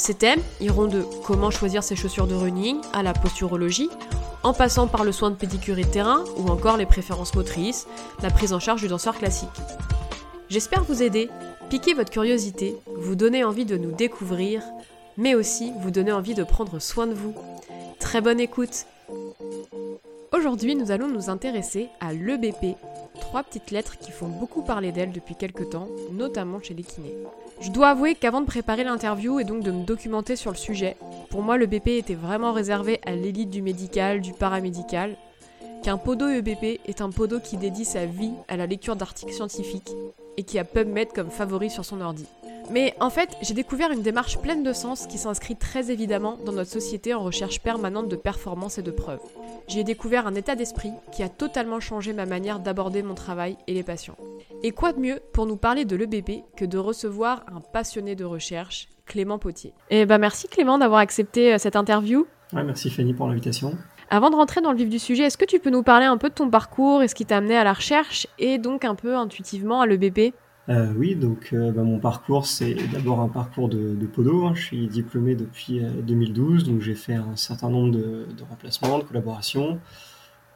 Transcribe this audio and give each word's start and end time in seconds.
Ces 0.00 0.14
thèmes 0.14 0.40
iront 0.62 0.86
de 0.86 1.04
comment 1.26 1.50
choisir 1.50 1.82
ses 1.82 1.94
chaussures 1.94 2.26
de 2.26 2.34
running 2.34 2.80
à 2.94 3.02
la 3.02 3.12
posturologie, 3.12 3.90
en 4.42 4.54
passant 4.54 4.86
par 4.86 5.04
le 5.04 5.12
soin 5.12 5.28
de 5.28 5.34
pédicure 5.34 5.76
de 5.76 5.82
terrain 5.82 6.24
ou 6.38 6.48
encore 6.48 6.78
les 6.78 6.86
préférences 6.86 7.34
motrices, 7.34 7.86
la 8.22 8.30
prise 8.30 8.54
en 8.54 8.60
charge 8.60 8.80
du 8.80 8.88
danseur 8.88 9.18
classique. 9.18 9.50
J'espère 10.48 10.84
vous 10.84 11.02
aider, 11.02 11.28
piquer 11.68 11.92
votre 11.92 12.08
curiosité, 12.08 12.78
vous 12.96 13.14
donner 13.14 13.44
envie 13.44 13.66
de 13.66 13.76
nous 13.76 13.92
découvrir, 13.92 14.62
mais 15.18 15.34
aussi 15.34 15.70
vous 15.82 15.90
donner 15.90 16.12
envie 16.12 16.32
de 16.32 16.44
prendre 16.44 16.78
soin 16.78 17.06
de 17.06 17.12
vous. 17.12 17.34
Très 17.98 18.22
bonne 18.22 18.40
écoute 18.40 18.86
Aujourd'hui, 20.32 20.76
nous 20.76 20.92
allons 20.92 21.08
nous 21.08 21.28
intéresser 21.28 21.88
à 21.98 22.12
l'EBP, 22.12 22.76
trois 23.20 23.42
petites 23.42 23.72
lettres 23.72 23.98
qui 23.98 24.12
font 24.12 24.28
beaucoup 24.28 24.62
parler 24.62 24.92
d'elles 24.92 25.10
depuis 25.10 25.34
quelques 25.34 25.70
temps, 25.70 25.88
notamment 26.12 26.60
chez 26.62 26.72
les 26.72 26.84
kinés. 26.84 27.16
Je 27.60 27.72
dois 27.72 27.88
avouer 27.88 28.14
qu'avant 28.14 28.40
de 28.40 28.46
préparer 28.46 28.84
l'interview 28.84 29.40
et 29.40 29.44
donc 29.44 29.64
de 29.64 29.72
me 29.72 29.84
documenter 29.84 30.36
sur 30.36 30.52
le 30.52 30.56
sujet, 30.56 30.96
pour 31.30 31.42
moi 31.42 31.56
le 31.56 31.66
BP 31.66 31.88
était 31.88 32.14
vraiment 32.14 32.52
réservé 32.52 33.00
à 33.04 33.10
l'élite 33.16 33.50
du 33.50 33.60
médical, 33.60 34.20
du 34.20 34.32
paramédical, 34.32 35.16
qu'un 35.82 35.98
podo 35.98 36.28
EBP 36.28 36.80
est 36.86 37.00
un 37.00 37.10
podo 37.10 37.40
qui 37.40 37.56
dédie 37.56 37.84
sa 37.84 38.06
vie 38.06 38.32
à 38.46 38.56
la 38.56 38.68
lecture 38.68 38.94
d'articles 38.94 39.32
scientifiques 39.32 39.90
et 40.36 40.44
qui 40.44 40.60
a 40.60 40.64
PubMed 40.64 41.08
comme 41.12 41.30
favori 41.30 41.70
sur 41.70 41.84
son 41.84 42.00
ordi. 42.00 42.26
Mais 42.70 42.94
en 43.00 43.10
fait, 43.10 43.30
j'ai 43.42 43.54
découvert 43.54 43.90
une 43.90 44.02
démarche 44.02 44.38
pleine 44.38 44.62
de 44.62 44.72
sens 44.72 45.06
qui 45.08 45.18
s'inscrit 45.18 45.56
très 45.56 45.90
évidemment 45.90 46.38
dans 46.44 46.52
notre 46.52 46.70
société 46.70 47.14
en 47.14 47.22
recherche 47.22 47.60
permanente 47.60 48.08
de 48.08 48.14
performance 48.14 48.78
et 48.78 48.82
de 48.82 48.92
preuves. 48.92 49.20
J'y 49.66 49.80
ai 49.80 49.84
découvert 49.84 50.28
un 50.28 50.36
état 50.36 50.54
d'esprit 50.54 50.92
qui 51.10 51.24
a 51.24 51.28
totalement 51.28 51.80
changé 51.80 52.12
ma 52.12 52.26
manière 52.26 52.60
d'aborder 52.60 53.02
mon 53.02 53.14
travail 53.14 53.56
et 53.66 53.74
les 53.74 53.82
patients. 53.82 54.16
Et 54.62 54.70
quoi 54.70 54.92
de 54.92 55.00
mieux 55.00 55.20
pour 55.32 55.46
nous 55.46 55.56
parler 55.56 55.84
de 55.84 55.96
l'EBP 55.96 56.44
que 56.56 56.64
de 56.64 56.78
recevoir 56.78 57.44
un 57.52 57.60
passionné 57.60 58.14
de 58.14 58.24
recherche, 58.24 58.88
Clément 59.04 59.38
Potier. 59.38 59.72
Et 59.90 60.02
eh 60.02 60.06
ben 60.06 60.18
merci 60.18 60.46
Clément 60.46 60.78
d'avoir 60.78 61.00
accepté 61.00 61.54
euh, 61.54 61.58
cette 61.58 61.74
interview. 61.74 62.28
Ouais, 62.52 62.62
merci 62.62 62.90
Fanny 62.90 63.14
pour 63.14 63.26
l'invitation. 63.26 63.76
Avant 64.10 64.30
de 64.30 64.36
rentrer 64.36 64.60
dans 64.60 64.70
le 64.70 64.78
vif 64.78 64.88
du 64.88 64.98
sujet, 64.98 65.24
est-ce 65.24 65.38
que 65.38 65.44
tu 65.44 65.58
peux 65.58 65.70
nous 65.70 65.82
parler 65.82 66.06
un 66.06 66.16
peu 66.16 66.28
de 66.28 66.34
ton 66.34 66.50
parcours 66.50 67.02
et 67.02 67.08
ce 67.08 67.14
qui 67.14 67.26
t'a 67.26 67.38
amené 67.38 67.56
à 67.56 67.64
la 67.64 67.72
recherche 67.72 68.28
et 68.38 68.58
donc 68.58 68.84
un 68.84 68.94
peu 68.94 69.16
intuitivement 69.16 69.80
à 69.80 69.86
l'EBP 69.86 70.34
euh, 70.70 70.92
oui, 70.96 71.16
donc 71.16 71.48
euh, 71.52 71.72
bah, 71.72 71.82
mon 71.82 71.98
parcours, 71.98 72.46
c'est 72.46 72.74
d'abord 72.92 73.20
un 73.20 73.28
parcours 73.28 73.68
de, 73.68 74.06
podo. 74.06 74.46
Hein. 74.46 74.54
Je 74.54 74.62
suis 74.62 74.86
diplômé 74.86 75.34
depuis 75.34 75.80
2012, 75.80 76.62
euh, 76.62 76.66
donc 76.66 76.80
j'ai 76.80 76.94
fait 76.94 77.14
un 77.14 77.34
certain 77.34 77.70
nombre 77.70 77.92
de, 77.92 78.26
remplacements, 78.48 78.98
de 78.98 79.04
collaborations 79.04 79.80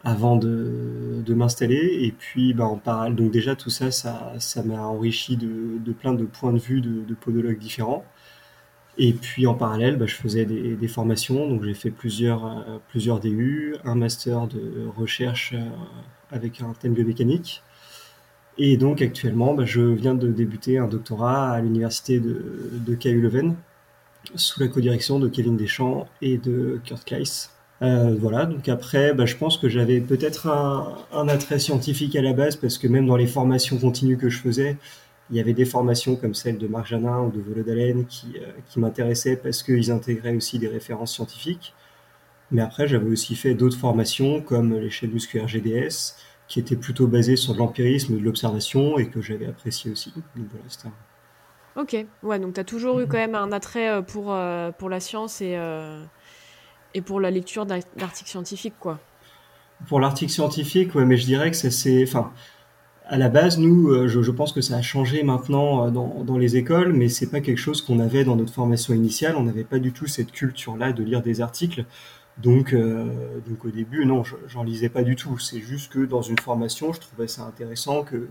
avant 0.04 0.36
de, 0.36 1.24
m'installer. 1.34 1.98
Et 2.02 2.12
puis, 2.12 2.54
bah, 2.54 2.64
en 2.64 2.76
parallèle, 2.76 3.16
donc 3.16 3.32
déjà 3.32 3.56
tout 3.56 3.70
ça, 3.70 3.90
ça, 3.90 4.62
m'a 4.64 4.86
enrichi 4.86 5.36
de, 5.36 5.92
plein 5.92 6.12
de 6.14 6.24
points 6.24 6.52
de 6.52 6.58
vue 6.58 6.80
de, 6.80 7.14
podologues 7.14 7.58
différents. 7.58 8.04
Et 8.98 9.12
puis 9.12 9.46
en 9.48 9.54
parallèle, 9.54 9.96
bah, 9.96 10.06
je 10.06 10.14
faisais 10.14 10.44
des, 10.44 10.88
formations, 10.88 11.48
donc 11.48 11.64
j'ai 11.64 11.74
fait 11.74 11.90
plusieurs, 11.90 12.64
plusieurs 12.88 13.18
DU, 13.18 13.74
un 13.84 13.96
master 13.96 14.46
de 14.46 14.86
recherche 14.96 15.54
avec 16.30 16.60
un 16.60 16.72
thème 16.74 16.94
biomécanique 16.94 17.64
et 18.58 18.76
donc 18.76 19.02
actuellement, 19.02 19.54
bah, 19.54 19.64
je 19.64 19.80
viens 19.80 20.14
de 20.14 20.28
débuter 20.28 20.78
un 20.78 20.86
doctorat 20.86 21.50
à 21.50 21.60
l'université 21.60 22.20
de, 22.20 22.70
de 22.72 22.94
KU 22.94 23.20
Leuven 23.20 23.54
sous 24.36 24.60
la 24.60 24.68
codirection 24.68 25.18
de 25.18 25.28
Kevin 25.28 25.56
Deschamps 25.56 26.06
et 26.22 26.38
de 26.38 26.80
Kurt 26.84 27.04
Kleiss. 27.04 27.50
Euh, 27.82 28.14
voilà, 28.18 28.46
donc 28.46 28.68
après, 28.68 29.12
bah, 29.14 29.26
je 29.26 29.36
pense 29.36 29.58
que 29.58 29.68
j'avais 29.68 30.00
peut-être 30.00 30.46
un, 30.46 31.28
attrait 31.28 31.58
scientifique 31.58 32.16
à 32.16 32.22
la 32.22 32.32
base 32.32 32.56
parce 32.56 32.78
que 32.78 32.86
même 32.86 33.06
dans 33.06 33.16
les 33.16 33.26
formations 33.26 33.78
continues 33.78 34.16
que 34.16 34.30
je 34.30 34.38
faisais, 34.38 34.76
il 35.30 35.36
y 35.36 35.40
avait 35.40 35.54
des 35.54 35.64
formations 35.64 36.16
comme 36.16 36.34
celle 36.34 36.58
de 36.58 36.66
Marc 36.66 36.86
Janin 36.86 37.22
ou 37.22 37.30
de 37.30 37.40
Volodalen 37.40 38.06
qui, 38.06 38.34
euh, 38.36 38.46
qui 38.68 38.78
m'intéressaient 38.78 39.36
parce 39.36 39.62
qu'ils 39.62 39.90
intégraient 39.90 40.36
aussi 40.36 40.58
des 40.58 40.68
références 40.68 41.14
scientifiques. 41.14 41.74
Mais 42.50 42.62
après, 42.62 42.86
j'avais 42.86 43.10
aussi 43.10 43.34
fait 43.34 43.54
d'autres 43.54 43.78
formations 43.78 44.40
comme 44.40 44.78
les 44.78 44.90
chaînes 44.90 45.12
musculaires 45.12 45.48
GDS, 45.48 46.14
qui 46.48 46.60
était 46.60 46.76
plutôt 46.76 47.06
basé 47.06 47.36
sur 47.36 47.54
de 47.54 47.58
l'empirisme 47.58 48.14
et 48.14 48.18
de 48.18 48.24
l'observation 48.24 48.98
et 48.98 49.08
que 49.08 49.22
j'avais 49.22 49.46
apprécié 49.46 49.90
aussi. 49.90 50.12
Donc 50.14 50.24
voilà, 50.50 50.94
Ok, 51.76 51.96
ouais, 52.22 52.38
donc 52.38 52.54
tu 52.54 52.60
as 52.60 52.64
toujours 52.64 53.00
eu 53.00 53.06
quand 53.06 53.18
même 53.18 53.34
un 53.34 53.50
attrait 53.50 53.88
euh, 53.88 54.02
pour, 54.02 54.32
euh, 54.32 54.70
pour 54.70 54.88
la 54.88 55.00
science 55.00 55.40
et, 55.40 55.56
euh, 55.56 56.04
et 56.94 57.00
pour 57.00 57.20
la 57.20 57.30
lecture 57.30 57.66
d'articles 57.66 58.30
scientifiques, 58.30 58.78
quoi. 58.78 59.00
Pour 59.88 59.98
l'article 59.98 60.30
scientifique, 60.30 60.94
ouais, 60.94 61.04
mais 61.04 61.16
je 61.16 61.26
dirais 61.26 61.50
que 61.50 61.56
ça 61.56 61.70
c'est. 61.70 62.04
Enfin, 62.04 62.30
à 63.06 63.18
la 63.18 63.28
base, 63.28 63.58
nous, 63.58 64.06
je, 64.06 64.22
je, 64.22 64.30
pense 64.30 64.52
que 64.52 64.60
ça 64.60 64.76
a 64.76 64.82
changé 64.82 65.24
maintenant 65.24 65.90
dans, 65.90 66.22
dans 66.24 66.38
les 66.38 66.56
écoles, 66.56 66.94
mais 66.94 67.08
c'est 67.08 67.28
pas 67.28 67.40
quelque 67.40 67.58
chose 67.58 67.82
qu'on 67.82 67.98
avait 67.98 68.24
dans 68.24 68.36
notre 68.36 68.52
formation 68.52 68.94
initiale. 68.94 69.34
On 69.36 69.42
n'avait 69.42 69.64
pas 69.64 69.78
du 69.78 69.92
tout 69.92 70.06
cette 70.06 70.32
culture-là 70.32 70.92
de 70.92 71.02
lire 71.02 71.20
des 71.20 71.42
articles. 71.42 71.84
Donc, 72.38 72.72
euh, 72.72 73.40
donc 73.46 73.64
au 73.64 73.70
début, 73.70 74.04
non, 74.06 74.22
j'en 74.48 74.64
lisais 74.64 74.88
pas 74.88 75.02
du 75.02 75.16
tout. 75.16 75.38
C'est 75.38 75.60
juste 75.60 75.92
que 75.92 76.04
dans 76.04 76.22
une 76.22 76.38
formation, 76.38 76.92
je 76.92 77.00
trouvais 77.00 77.28
ça 77.28 77.42
intéressant 77.42 78.02
que, 78.02 78.28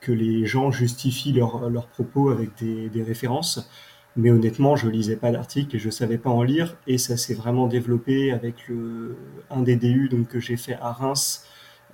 que 0.00 0.12
les 0.12 0.44
gens 0.46 0.70
justifient 0.70 1.32
leurs 1.32 1.70
leur 1.70 1.86
propos 1.86 2.30
avec 2.30 2.50
des, 2.58 2.88
des, 2.90 3.02
références. 3.02 3.68
Mais 4.16 4.30
honnêtement, 4.30 4.76
je 4.76 4.88
lisais 4.88 5.16
pas 5.16 5.30
d'articles 5.30 5.76
et 5.76 5.78
je 5.78 5.90
savais 5.90 6.18
pas 6.18 6.30
en 6.30 6.42
lire. 6.42 6.76
Et 6.86 6.98
ça 6.98 7.16
s'est 7.16 7.34
vraiment 7.34 7.66
développé 7.66 8.30
avec 8.32 8.68
le, 8.68 9.16
un 9.50 9.62
des 9.62 9.76
DU 9.76 10.08
donc, 10.08 10.28
que 10.28 10.40
j'ai 10.40 10.56
fait 10.56 10.74
à 10.74 10.92
Reims, 10.92 11.44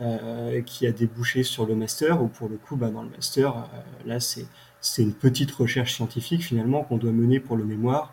euh, 0.01 0.63
qui 0.63 0.87
a 0.87 0.93
débouché 0.93 1.43
sur 1.45 1.67
le 1.67 1.77
master, 1.77 2.23
où 2.23 2.29
pour 2.29 2.49
le 2.49 2.57
coup, 2.57 2.77
bah, 2.77 2.91
dans 2.91 3.03
le 3.03 3.11
master, 3.11 3.57
euh, 3.57 4.07
là, 4.07 4.19
c'est 4.21 5.03
une 5.03 5.15
petite 5.15 5.53
recherche 5.53 5.95
scientifique 5.95 6.43
finalement 6.43 6.83
qu'on 6.83 6.97
doit 6.97 7.13
mener 7.13 7.39
pour 7.41 7.57
le 7.57 7.65
mémoire 7.65 8.13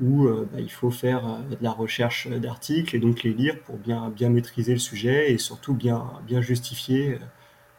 où 0.00 0.26
euh, 0.26 0.48
bah, 0.52 0.60
il 0.60 0.70
faut 0.70 0.90
faire 0.90 1.26
euh, 1.26 1.54
de 1.54 1.58
la 1.60 1.70
recherche 1.70 2.28
d'articles 2.28 2.94
et 2.94 2.98
donc 2.98 3.22
les 3.22 3.32
lire 3.32 3.58
pour 3.64 3.76
bien, 3.76 4.10
bien 4.10 4.30
maîtriser 4.30 4.72
le 4.72 4.78
sujet 4.78 5.32
et 5.32 5.38
surtout 5.38 5.74
bien, 5.74 6.04
bien 6.26 6.40
justifier 6.40 7.14
euh, 7.14 7.18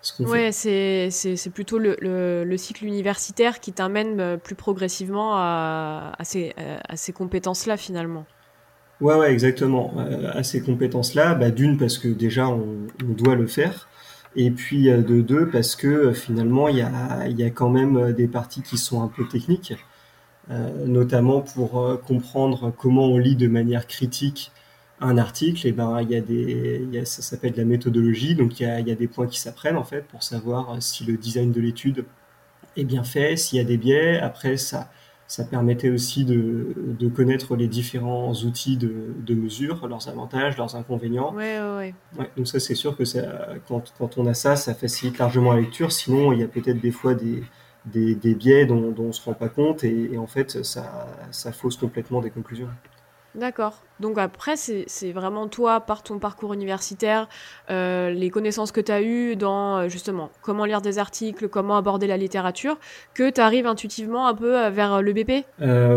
ce 0.02 0.14
qu'on 0.14 0.30
ouais, 0.30 0.52
fait. 0.52 1.10
c'est 1.12 1.50
plutôt 1.50 1.78
le, 1.78 1.98
le, 2.00 2.58
cycle 2.58 2.86
universitaire 2.86 3.60
qui 3.60 3.74
t'amène 3.74 4.38
plus 4.38 4.56
progressivement 4.56 5.36
à, 5.36 6.14
à 6.18 6.24
ces, 6.24 6.54
à 6.58 6.96
ces 6.96 7.12
compétences-là 7.12 7.76
finalement. 7.76 8.26
Ouais, 9.02 9.16
ouais, 9.16 9.30
exactement. 9.30 9.94
à 10.34 10.42
ces 10.44 10.62
compétences-là, 10.62 11.36
bah, 11.36 11.52
d'une 11.52 11.78
parce 11.78 11.98
que 11.98 12.08
déjà 12.08 12.48
on, 12.48 12.88
on, 13.04 13.12
doit 13.12 13.36
le 13.36 13.46
faire, 13.46 13.90
et 14.38 14.52
puis 14.52 14.86
de 14.86 15.20
deux 15.20 15.50
parce 15.50 15.76
que 15.76 16.14
finalement 16.14 16.70
il 16.70 16.78
y 16.78 16.82
a, 16.82 17.28
y 17.28 17.44
a 17.44 17.50
quand 17.50 17.70
même 17.70 18.14
des 18.14 18.30
parties 18.30 18.62
qui 18.62 18.78
sont 18.78 19.04
un 19.04 19.10
peu 19.10 19.28
techniques. 19.28 19.74
Euh, 20.52 20.88
notamment 20.88 21.42
pour 21.42 21.80
euh, 21.80 21.96
comprendre 21.96 22.74
comment 22.76 23.06
on 23.06 23.20
lit 23.20 23.36
de 23.36 23.48
manière 23.48 23.86
critique 23.86 24.52
un 25.00 25.20
article, 25.20 25.68
et 25.68 25.72
ben 25.72 26.02
il 26.02 26.10
y 26.10 26.16
a 26.16 26.22
des, 26.22 26.82
il 26.84 26.94
y 26.94 26.98
a, 26.98 27.06
ça 27.06 27.22
s'appelle 27.22 27.54
la 27.56 27.66
méthodologie, 27.66 28.34
donc 28.34 28.60
il 28.60 28.64
y 28.64 28.66
a, 28.66 28.80
il 28.80 28.88
y 28.88 28.92
a 28.92 28.96
des 28.96 29.08
points 29.08 29.28
qui 29.28 29.40
s'apprennent 29.40 29.78
en 29.78 29.84
fait 29.84 30.08
pour 30.08 30.24
savoir 30.24 30.72
euh, 30.72 30.78
si 30.80 31.06
le 31.06 31.18
design 31.18 31.52
de 31.52 31.62
l'étude 31.62 32.04
est 32.76 32.84
bien 32.84 33.04
fait, 33.04 33.38
s'il 33.38 33.60
y 33.60 33.62
a 33.62 33.64
des 33.64 33.78
biais. 33.78 34.18
Après 34.18 34.58
ça, 34.58 34.90
ça 35.28 35.44
permettait 35.44 35.92
aussi 35.92 36.26
de, 36.26 36.74
de 36.76 37.08
connaître 37.10 37.56
les 37.56 37.68
différents 37.68 38.34
outils 38.34 38.76
de, 38.76 39.14
de, 39.24 39.36
mesure, 39.36 39.88
leurs 39.88 40.10
avantages, 40.10 40.58
leurs 40.58 40.76
inconvénients. 40.76 41.32
Ouais, 41.36 41.60
ouais, 41.60 41.94
ouais. 42.18 42.30
donc 42.36 42.48
ça 42.48 42.60
c'est 42.60 42.76
sûr 42.76 42.98
que 42.98 43.06
ça, 43.06 43.50
quand, 43.68 43.94
quand 44.00 44.18
on 44.18 44.26
a 44.26 44.34
ça, 44.34 44.56
ça 44.56 44.74
facilite 44.74 45.20
largement 45.20 45.54
la 45.54 45.62
lecture. 45.62 45.92
Sinon 45.92 46.34
il 46.34 46.40
y 46.40 46.44
a 46.44 46.48
peut-être 46.48 46.82
des 46.82 46.92
fois 46.92 47.14
des 47.14 47.44
des, 47.86 48.36
biais 48.36 48.66
dont, 48.66 48.94
on 48.98 49.08
ne 49.08 49.12
se 49.12 49.24
rend 49.24 49.34
pas 49.34 49.50
compte 49.50 49.84
et, 49.84 50.18
en 50.18 50.28
fait 50.28 50.64
ça, 50.64 51.08
ça, 51.32 51.52
fausse 51.52 51.78
complètement 51.78 52.22
des 52.22 52.30
conclusions. 52.30 52.70
D'accord. 53.36 53.84
Donc 54.00 54.18
après, 54.18 54.56
c'est 54.56 55.12
vraiment 55.12 55.48
toi, 55.48 55.82
par 55.82 56.02
ton 56.02 56.18
parcours 56.18 56.54
universitaire, 56.54 57.30
euh, 57.70 58.10
les 58.10 58.32
connaissances 58.32 58.72
que 58.72 58.82
tu 58.82 58.92
as 58.92 59.04
eues 59.04 59.36
dans 59.36 59.78
euh, 59.78 59.88
justement 59.88 60.32
comment 60.42 60.66
lire 60.66 60.82
des 60.82 60.98
articles, 60.98 61.48
comment 61.48 61.78
aborder 61.78 62.08
la 62.08 62.18
littérature, 62.18 62.80
que 63.14 63.30
tu 63.30 63.40
arrives 63.40 63.68
intuitivement 63.68 64.28
un 64.28 64.34
peu 64.34 64.58
euh, 64.58 64.70
vers 64.72 65.04
le 65.04 65.14
BP 65.14 65.46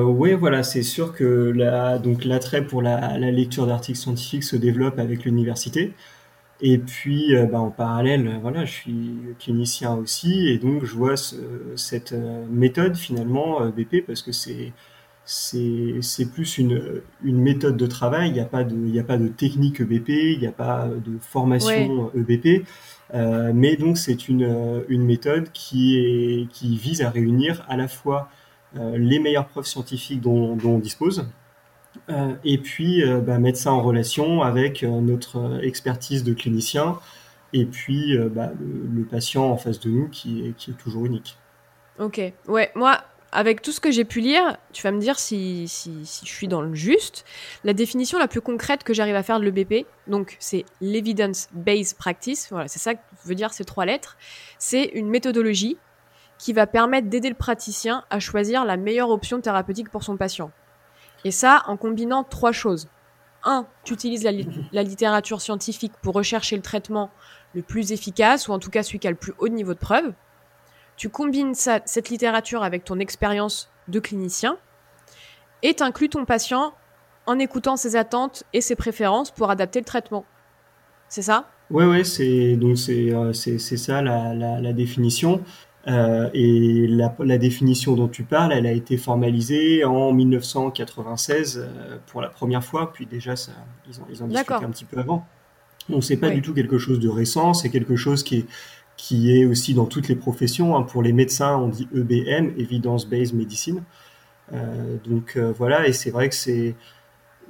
Oui, 0.05 0.35
voilà, 0.35 0.63
c'est 0.63 0.83
sûr 0.83 1.15
que 1.15 1.53
l'attrait 2.25 2.67
pour 2.67 2.83
la, 2.83 3.17
la 3.19 3.31
lecture 3.31 3.67
d'articles 3.67 3.99
scientifiques 3.99 4.45
se 4.45 4.57
développe 4.57 4.99
avec 4.99 5.25
l'université. 5.25 5.95
Et 6.63 6.79
puis, 6.79 7.35
euh, 7.35 7.47
bah, 7.47 7.59
en 7.61 7.71
parallèle, 7.71 8.39
voilà, 8.41 8.65
je 8.65 8.73
suis 8.73 9.15
clinicien 9.41 9.95
aussi, 9.97 10.49
et 10.49 10.59
donc 10.59 10.85
je 10.85 10.95
vois 10.95 11.17
ce, 11.17 11.37
cette 11.77 12.13
euh, 12.13 12.47
méthode 12.49 12.97
finalement 12.97 13.63
euh, 13.63 13.71
BP 13.71 14.07
parce 14.07 14.23
que 14.23 14.33
c'est 14.33 14.73
c'est 15.25 16.31
plus 16.33 16.59
une, 16.59 17.03
une 17.23 17.41
méthode 17.41 17.77
de 17.77 17.87
travail. 17.87 18.29
Il 18.31 18.33
n'y 18.35 18.41
a, 18.41 18.45
pas 18.45 18.65
de, 18.65 18.77
il 18.77 18.99
a 18.99 19.05
pas 19.05 19.19
de 19.19 19.29
technique 19.29 19.81
EBP, 19.81 20.09
il 20.09 20.39
n'y 20.41 20.47
a 20.47 20.53
pas 20.53 20.89
de 20.89 21.19
formation 21.21 22.11
EBP. 22.15 22.67
Euh, 23.15 23.53
mais 23.55 23.77
donc, 23.77 23.99
c'est 23.99 24.29
une, 24.29 24.85
une 24.89 25.05
méthode 25.05 25.51
qui, 25.53 25.97
est, 25.99 26.49
qui 26.51 26.77
vise 26.77 27.03
à 27.03 27.11
réunir 27.11 27.65
à 27.69 27.77
la 27.77 27.89
fois 27.89 28.29
euh, 28.77 28.97
les 28.99 29.19
meilleures 29.19 29.49
preuves 29.49 29.67
scientifiques 29.67 30.21
dont, 30.21 30.57
dont 30.57 30.77
on 30.77 30.79
dispose, 30.79 31.21
euh, 31.21 31.25
et 32.45 32.59
puis 32.59 33.03
euh, 33.03 33.21
bah, 33.21 33.39
mettre 33.39 33.59
ça 33.59 33.73
en 33.73 33.83
relation 33.83 34.43
avec 34.43 34.83
euh, 34.83 35.01
notre 35.01 35.61
expertise 35.63 36.25
de 36.25 36.35
clinicien, 36.35 36.99
et 37.53 37.67
puis 37.67 38.17
bah, 38.31 38.51
le, 38.59 39.05
patient 39.05 39.45
en 39.45 39.57
face 39.57 39.79
de 39.81 39.91
nous 39.91 40.09
qui 40.09 40.47
est, 40.47 40.57
qui 40.57 40.71
est 40.71 40.75
toujours 40.75 41.05
unique. 41.05 41.37
Ok, 41.99 42.21
ouais, 42.49 42.71
moi, 42.75 43.03
avec 43.31 43.61
tout 43.61 43.73
ce 43.73 43.81
que 43.81 43.91
j'ai 43.91 44.05
pu 44.05 44.21
lire, 44.21 44.57
tu 44.73 44.83
vas 44.83 44.91
me 44.91 45.01
dire 45.01 45.19
si, 45.19 45.69
si, 45.69 46.05
si, 46.05 46.25
je 46.25 46.31
suis 46.31 46.49
dans 46.49 46.63
le 46.63 46.75
juste. 46.75 47.27
La 47.65 47.75
définition 47.75 48.19
la 48.19 48.29
plus 48.29 48.41
concrète 48.41 48.85
que 48.85 48.95
j'arrive 48.95 49.17
à 49.17 49.23
faire 49.23 49.39
de 49.39 49.45
l'EBP, 49.45 49.87
donc 50.07 50.37
c'est 50.39 50.65
l'evidence-based 50.81 51.97
practice, 51.99 52.49
voilà, 52.51 52.69
c'est 52.69 52.79
ça 52.79 52.95
que 52.95 53.01
veut 53.25 53.35
dire 53.35 53.53
ces 53.53 53.65
trois 53.65 53.85
lettres. 53.85 54.17
C'est 54.59 54.85
une 54.95 55.09
méthodologie 55.09 55.77
qui 56.39 56.53
va 56.53 56.67
permettre 56.67 57.09
d'aider 57.09 57.29
le 57.29 57.35
praticien 57.35 58.05
à 58.11 58.19
choisir 58.19 58.65
la 58.65 58.77
meilleure 58.77 59.11
option 59.11 59.41
thérapeutique 59.41 59.91
pour 59.91 60.03
son 60.03 60.17
patient. 60.17 60.51
Et 61.25 61.31
ça, 61.31 61.63
en 61.67 61.77
combinant 61.77 62.25
trois 62.25 62.53
choses. 62.53 62.89
Un, 63.45 63.67
tu 63.85 63.95
utilises 63.95 64.23
la, 64.23 64.33
li 64.33 64.49
la 64.73 64.83
littérature 64.83 65.41
scientifique 65.41 65.93
pour 66.03 66.15
rechercher 66.15 66.57
le 66.57 66.63
traitement 66.63 67.11
le 67.55 67.63
plus 67.63 67.93
efficace, 67.93 68.49
ou 68.49 68.53
en 68.53 68.59
tout 68.59 68.71
cas 68.71 68.83
celui 68.83 68.99
qui 68.99 69.09
a 69.09 69.11
le 69.11 69.17
plus 69.17 69.35
haut 69.39 69.49
niveau 69.49 69.75
de 69.75 69.79
preuve 69.79 70.13
tu 70.97 71.09
combines 71.09 71.55
ça, 71.55 71.81
cette 71.85 72.11
littérature 72.11 72.63
avec 72.63 72.85
ton 72.85 72.99
expérience 72.99 73.71
de 73.89 73.99
clinicien 73.99 74.57
et 75.63 75.75
t'inclus 75.75 76.11
ton 76.11 76.25
patient 76.25 76.75
en 77.27 77.39
écoutant 77.39 77.77
ses 77.77 77.97
attentes 77.97 78.45
et 78.53 78.61
ses 78.61 78.77
préférences 78.77 79.31
pour 79.31 79.51
adapter 79.51 79.81
le 79.81 79.85
traitement. 79.85 80.25
C'est 81.09 81.23
ça? 81.23 81.49
Oui, 81.71 82.05
c'est 82.05 82.57
euh, 82.57 83.33
c'est 83.33 83.59
ça 83.59 84.03
la 84.03 84.73
définition. 84.73 85.43
Euh, 85.89 86.31
et 86.33 86.87
la, 86.87 87.15
la, 87.19 87.39
définition 87.39 87.97
dont 87.97 88.07
tu 88.07 88.23
parles, 88.23 88.53
elle 88.53 88.67
a 88.67 88.73
été 88.73 88.97
formalisée 88.97 89.85
en 89.85 90.13
1996 90.13 91.59
euh, 91.59 91.99
pour 92.07 92.21
la 92.23 92.29
première 92.29 92.63
fois, 92.63 92.93
puis 92.93 93.05
déjà 93.05 93.35
ça, 93.35 93.53
ils 93.89 94.01
ont, 94.01 94.05
ils 94.09 94.23
ont 94.23 94.29
discuté 94.29 94.55
un 94.55 94.71
petit 94.71 94.85
peu 94.85 95.01
avant. 95.01 95.27
Donc 95.89 96.05
c'est 96.05 96.17
pas 96.17 96.29
oui. 96.29 96.37
du 96.37 96.43
tout 96.43 96.55
quelque 96.55 96.79
chose 96.79 97.01
de 97.01 97.09
récent, 97.09 97.53
c'est 97.53 97.69
quelque 97.69 97.97
chose 97.97 98.23
qui 98.23 98.39
est 98.39 98.47
qui 98.97 99.37
est 99.37 99.45
aussi 99.45 99.75
dans 99.75 99.87
toutes 99.87 100.07
les 100.07 100.15
professions. 100.15 100.77
Hein. 100.77 100.83
Pour 100.83 101.03
les 101.03 101.13
médecins, 101.13 101.57
on 101.57 101.67
dit 101.67 101.89
EBM, 101.93 102.53
Evidence-Based 102.57 103.35
Medicine. 103.35 103.83
Euh, 104.53 104.97
donc 105.05 105.37
voilà, 105.59 105.89
et 105.89 105.93
c'est 105.93 106.11
vrai 106.11 106.29
que 106.29 106.37
c'est 106.37 106.77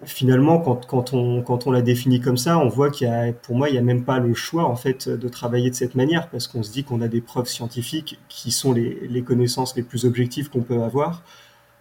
finalement 0.05 0.59
quand, 0.59 0.87
quand, 0.87 1.13
on, 1.13 1.43
quand 1.43 1.67
on 1.67 1.71
la 1.71 1.83
définit 1.83 2.21
comme 2.21 2.37
ça, 2.37 2.59
on 2.59 2.69
voit 2.69 2.91
qu'il 2.91 3.07
y 3.07 3.11
a, 3.11 3.33
pour 3.33 3.57
moi, 3.57 3.69
il 3.69 3.73
n'y 3.73 3.79
a 3.79 3.83
même 3.83 4.05
pas 4.05 4.19
le 4.19 4.35
choix 4.35 4.65
en 4.65 4.77
fait 4.77 5.09
de 5.09 5.29
travailler 5.29 5.71
de 5.71 5.75
cette 5.75 5.95
manière 5.95 6.29
parce 6.31 6.49
qu'on 6.49 6.63
se 6.63 6.73
dit 6.73 6.85
qu'on 6.85 7.01
a 7.01 7.09
des 7.09 7.21
preuves 7.21 7.47
scientifiques 7.47 8.19
qui 8.29 8.51
sont 8.51 8.73
les, 8.73 9.07
les 9.09 9.23
connaissances 9.23 9.77
les 9.77 9.83
plus 9.83 10.05
objectives 10.05 10.51
qu'on 10.51 10.63
peut 10.63 10.83
avoir. 10.83 11.23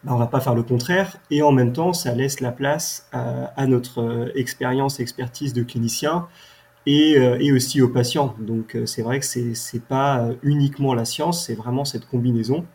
Ben, 0.03 0.13
on 0.13 0.18
va 0.18 0.27
pas 0.27 0.39
faire 0.39 0.56
le 0.56 0.63
contraire 0.63 1.18
et 1.29 1.44
en 1.44 1.51
même 1.51 1.73
temps, 1.73 1.94
ça 1.94 2.15
laisse 2.15 2.39
la 2.39 2.51
place 2.51 3.07
à, 3.12 3.68
notre 3.68 4.31
expérience, 4.35 5.00
expertise 5.00 5.53
de 5.53 5.62
clinicien 5.62 6.27
et, 6.88 7.18
euh, 7.18 7.38
et, 7.39 7.51
aussi 7.51 7.81
aux 7.81 7.89
patients. 7.89 8.35
Donc 8.39 8.75
euh, 8.75 8.85
c'est 8.88 9.03
vrai 9.03 9.19
que 9.19 9.25
c'est 9.25 9.53
c'est 9.53 9.83
pas 9.83 10.29
uniquement 10.41 10.95
la 10.95 11.06
science, 11.06 11.45
c'est 11.45 11.53
vraiment 11.53 11.85
cette 11.85 12.07
combinaison. 12.07 12.65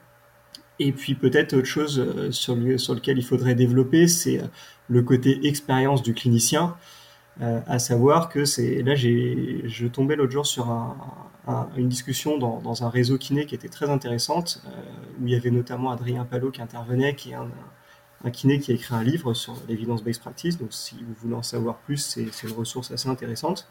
Et 0.79 0.93
puis 0.93 1.15
peut-être 1.15 1.55
autre 1.55 1.67
chose 1.67 1.99
euh, 1.99 2.31
sur, 2.31 2.57
sur 2.79 2.95
lequel 2.95 3.19
il 3.19 3.25
faudrait 3.25 3.55
développer, 3.57 4.07
c'est 4.09 4.41
le 4.89 5.03
côté 5.03 5.47
expérience 5.47 6.03
du 6.03 6.15
clinicien, 6.15 6.77
euh, 7.43 7.61
à 7.67 7.79
savoir 7.79 8.31
que 8.31 8.47
c'est 8.47 8.83
là 8.83 8.95
j'ai 8.95 9.63
je 9.67 9.87
tombais 9.87 10.17
l'autre 10.17 10.33
jour 10.33 10.47
sur 10.47 10.71
un, 10.71 10.97
un, 11.47 11.69
une 11.77 11.89
discussion 11.89 12.39
dans, 12.39 12.61
dans, 12.61 12.83
un 12.83 12.89
réseau 12.89 13.19
kiné 13.19 13.45
qui 13.45 13.55
était 13.55 13.69
très 13.69 13.91
intéressante, 13.91 14.63
euh, 14.67 14.71
où 15.21 15.27
il 15.27 15.33
y 15.33 15.37
avait 15.37 15.51
notamment 15.51 15.91
Adrien 15.91 16.25
Palot 16.25 16.51
qui 16.51 16.63
intervenait, 16.63 17.15
qui 17.15 17.33
est 17.33 17.35
un, 17.35 18.31
kiné 18.31 18.59
qui 18.59 18.73
a 18.73 18.75
écrit 18.75 18.95
un 18.95 19.05
livre 19.05 19.35
sur 19.35 19.55
l'évidence-based 19.69 20.21
practice. 20.21 20.59
Donc, 20.59 20.73
si 20.73 20.97
vous 20.97 21.15
voulez 21.23 21.35
en 21.35 21.43
savoir 21.43 21.77
plus, 21.77 21.99
c'est 21.99 22.43
une 22.43 22.53
ressource 22.57 22.91
assez 22.91 23.09
intéressante. 23.09 23.69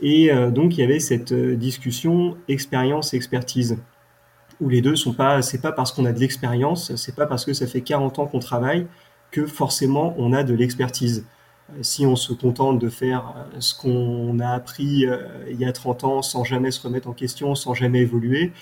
Et 0.00 0.32
euh, 0.32 0.50
donc, 0.50 0.76
il 0.76 0.80
y 0.80 0.82
avait 0.82 0.98
cette 0.98 1.32
discussion 1.32 2.36
expérience-expertise, 2.48 3.78
où 4.60 4.68
les 4.68 4.80
deux 4.80 4.96
sont 4.96 5.12
pas, 5.12 5.42
c'est 5.42 5.60
pas 5.60 5.72
parce 5.72 5.92
qu'on 5.92 6.06
a 6.06 6.12
de 6.12 6.18
l'expérience, 6.18 6.96
c'est 6.96 7.14
pas 7.14 7.26
parce 7.26 7.44
que 7.44 7.52
ça 7.52 7.66
fait 7.66 7.82
40 7.82 8.18
ans 8.18 8.26
qu'on 8.26 8.40
travaille 8.40 8.86
que 9.30 9.46
forcément 9.46 10.14
on 10.18 10.32
a 10.32 10.42
de 10.42 10.54
l'expertise. 10.54 11.26
Euh, 11.70 11.82
si 11.82 12.06
on 12.06 12.16
se 12.16 12.32
contente 12.32 12.78
de 12.78 12.88
faire 12.88 13.34
ce 13.58 13.74
qu'on 13.74 14.38
a 14.40 14.48
appris 14.50 15.06
il 15.48 15.56
y 15.60 15.64
a 15.64 15.72
30 15.72 16.04
ans 16.04 16.22
sans 16.22 16.44
jamais 16.44 16.70
se 16.70 16.82
remettre 16.82 17.08
en 17.08 17.12
question, 17.12 17.54
sans 17.54 17.74
jamais 17.74 18.00
évoluer, 18.00 18.52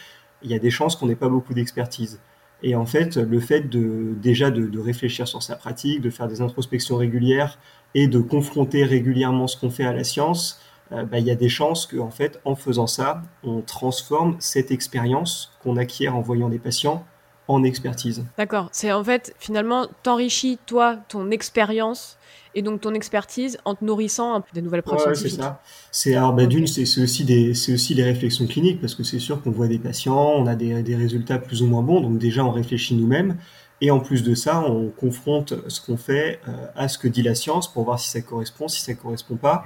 il 0.43 0.51
y 0.51 0.55
a 0.55 0.59
des 0.59 0.71
chances 0.71 0.97
qu'on 0.97 1.07
n'ait 1.07 1.17
pas 1.17 1.29
beaucoup 1.29 1.55
d'expertise. 1.55 2.21
Et 2.63 2.75
en 2.75 2.87
fait, 2.87 3.17
le 3.17 3.41
fait 3.41 3.69
de 3.69 4.15
déjà 4.21 4.51
de, 4.51 4.79
réfléchir 4.79 5.29
sur 5.29 5.43
sa 5.43 5.57
pratique, 5.57 6.01
de 6.01 6.11
faire 6.11 6.29
des 6.29 6.41
introspections 6.41 6.97
régulières 6.97 7.59
et 7.95 8.09
de 8.09 8.19
confronter 8.19 8.85
régulièrement 8.85 9.47
ce 9.47 9.57
qu'on 9.57 9.71
fait 9.71 9.85
à 9.85 9.93
la 9.93 10.05
science, 10.05 10.61
euh, 10.93 11.05
bah, 11.05 11.19
il 11.19 11.27
y 11.27 11.31
a 11.31 11.37
des 11.37 11.49
chances 11.49 11.87
qu'en 11.87 12.11
fait, 12.11 12.41
en 12.45 12.57
faisant 12.57 12.87
ça, 12.87 13.23
on 13.45 13.61
transforme 13.61 14.37
cette 14.41 14.71
expérience 14.71 15.57
qu'on 15.63 15.77
acquiert 15.77 16.17
en 16.17 16.21
voyant 16.21 16.49
des 16.49 16.59
patients 16.59 17.05
en 17.49 17.65
expertise. 17.65 18.25
D'accord. 18.37 18.69
C'est 18.73 18.93
en 18.93 19.03
fait, 19.03 19.35
finalement, 19.39 19.87
t'enrichis 20.03 20.59
toi, 20.67 20.97
ton 21.09 21.31
expérience 21.31 22.19
et 22.55 22.63
donc 22.63 22.81
ton 22.81 22.95
expertise 22.95 23.59
en 23.65 23.75
te 23.75 23.85
nourrissant 23.85 24.43
des 24.53 24.63
nouvelles 24.63 24.83
preuves 24.83 24.99
ouais, 24.99 25.15
scientifiques. 25.15 25.33
C'est 25.33 25.43
ça. 25.43 25.63
C'est 25.91 26.15
alors 26.15 26.35
bah, 26.35 26.47
d'une, 26.47 26.67
c'est 26.67 26.83
aussi 27.01 27.25
des, 27.25 27.55
c'est 27.55 27.73
aussi 27.73 27.95
les 27.95 28.05
réflexions 28.05 28.47
cliniques 28.47 28.81
parce 28.81 28.95
que 28.95 29.03
c'est 29.03 29.19
sûr 29.19 29.43
qu'on 29.43 29.51
voit 29.51 29.69
des 29.69 29.79
patients, 29.79 30.35
on 30.37 30.47
a 30.47 30.55
des, 30.55 30.83
des 30.83 30.97
résultats 30.97 31.39
plus 31.39 31.63
ou 31.63 31.67
moins 31.67 31.83
bons, 31.83 32.01
donc 32.01 32.19
déjà 32.19 32.45
on 32.45 32.51
réfléchit 32.51 32.95
nous-mêmes. 32.95 33.37
Et 33.81 33.91
en 33.91 34.01
plus 34.01 34.25
de 34.25 34.35
ça, 34.35 34.61
on 34.61 34.89
confronte 34.89 35.55
ce 35.69 35.81
qu'on 35.81 35.97
fait 35.97 36.41
euh, 36.49 36.67
à 36.75 36.89
ce 36.89 36.99
que 36.99 37.07
dit 37.07 37.23
la 37.23 37.37
science 37.37 37.73
pour 37.73 37.85
voir 37.85 38.01
si 38.01 38.11
ça 38.11 38.21
correspond, 38.21 38.67
si 38.67 38.81
ça 38.81 38.95
correspond 38.95 39.37
pas, 39.37 39.65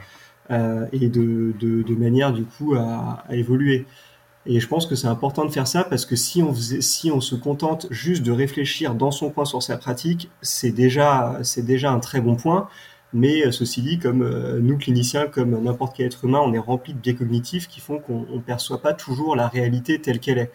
euh, 0.50 0.86
et 0.92 1.08
de, 1.08 1.54
de, 1.58 1.82
de, 1.82 1.94
manière 1.94 2.32
du 2.32 2.44
coup 2.44 2.74
à, 2.74 3.24
à 3.26 3.36
évoluer. 3.36 3.86
Et 4.44 4.58
je 4.58 4.66
pense 4.66 4.86
que 4.86 4.96
c'est 4.96 5.06
important 5.06 5.44
de 5.44 5.50
faire 5.50 5.68
ça 5.68 5.84
parce 5.84 6.04
que 6.04 6.16
si 6.16 6.42
on, 6.42 6.52
si 6.54 7.10
on 7.12 7.20
se 7.20 7.36
contente 7.36 7.86
juste 7.90 8.22
de 8.24 8.32
réfléchir 8.32 8.94
dans 8.94 9.12
son 9.12 9.30
coin 9.30 9.44
sur 9.44 9.62
sa 9.62 9.76
pratique, 9.76 10.30
c'est 10.42 10.72
déjà, 10.72 11.38
déjà 11.58 11.92
un 11.92 12.00
très 12.00 12.20
bon 12.20 12.34
point. 12.34 12.68
Mais 13.12 13.46
euh, 13.46 13.52
ceci 13.52 13.82
dit, 13.82 13.98
comme 13.98 14.22
euh, 14.22 14.58
nous 14.60 14.78
cliniciens, 14.78 15.26
comme 15.26 15.62
n'importe 15.62 15.94
quel 15.96 16.06
être 16.06 16.24
humain, 16.24 16.40
on 16.42 16.52
est 16.54 16.58
rempli 16.58 16.94
de 16.94 16.98
biais 16.98 17.14
cognitifs 17.14 17.68
qui 17.68 17.80
font 17.80 17.98
qu'on 17.98 18.26
ne 18.32 18.40
perçoit 18.40 18.80
pas 18.80 18.94
toujours 18.94 19.36
la 19.36 19.48
réalité 19.48 20.00
telle 20.00 20.18
qu'elle 20.18 20.38
est. 20.38 20.50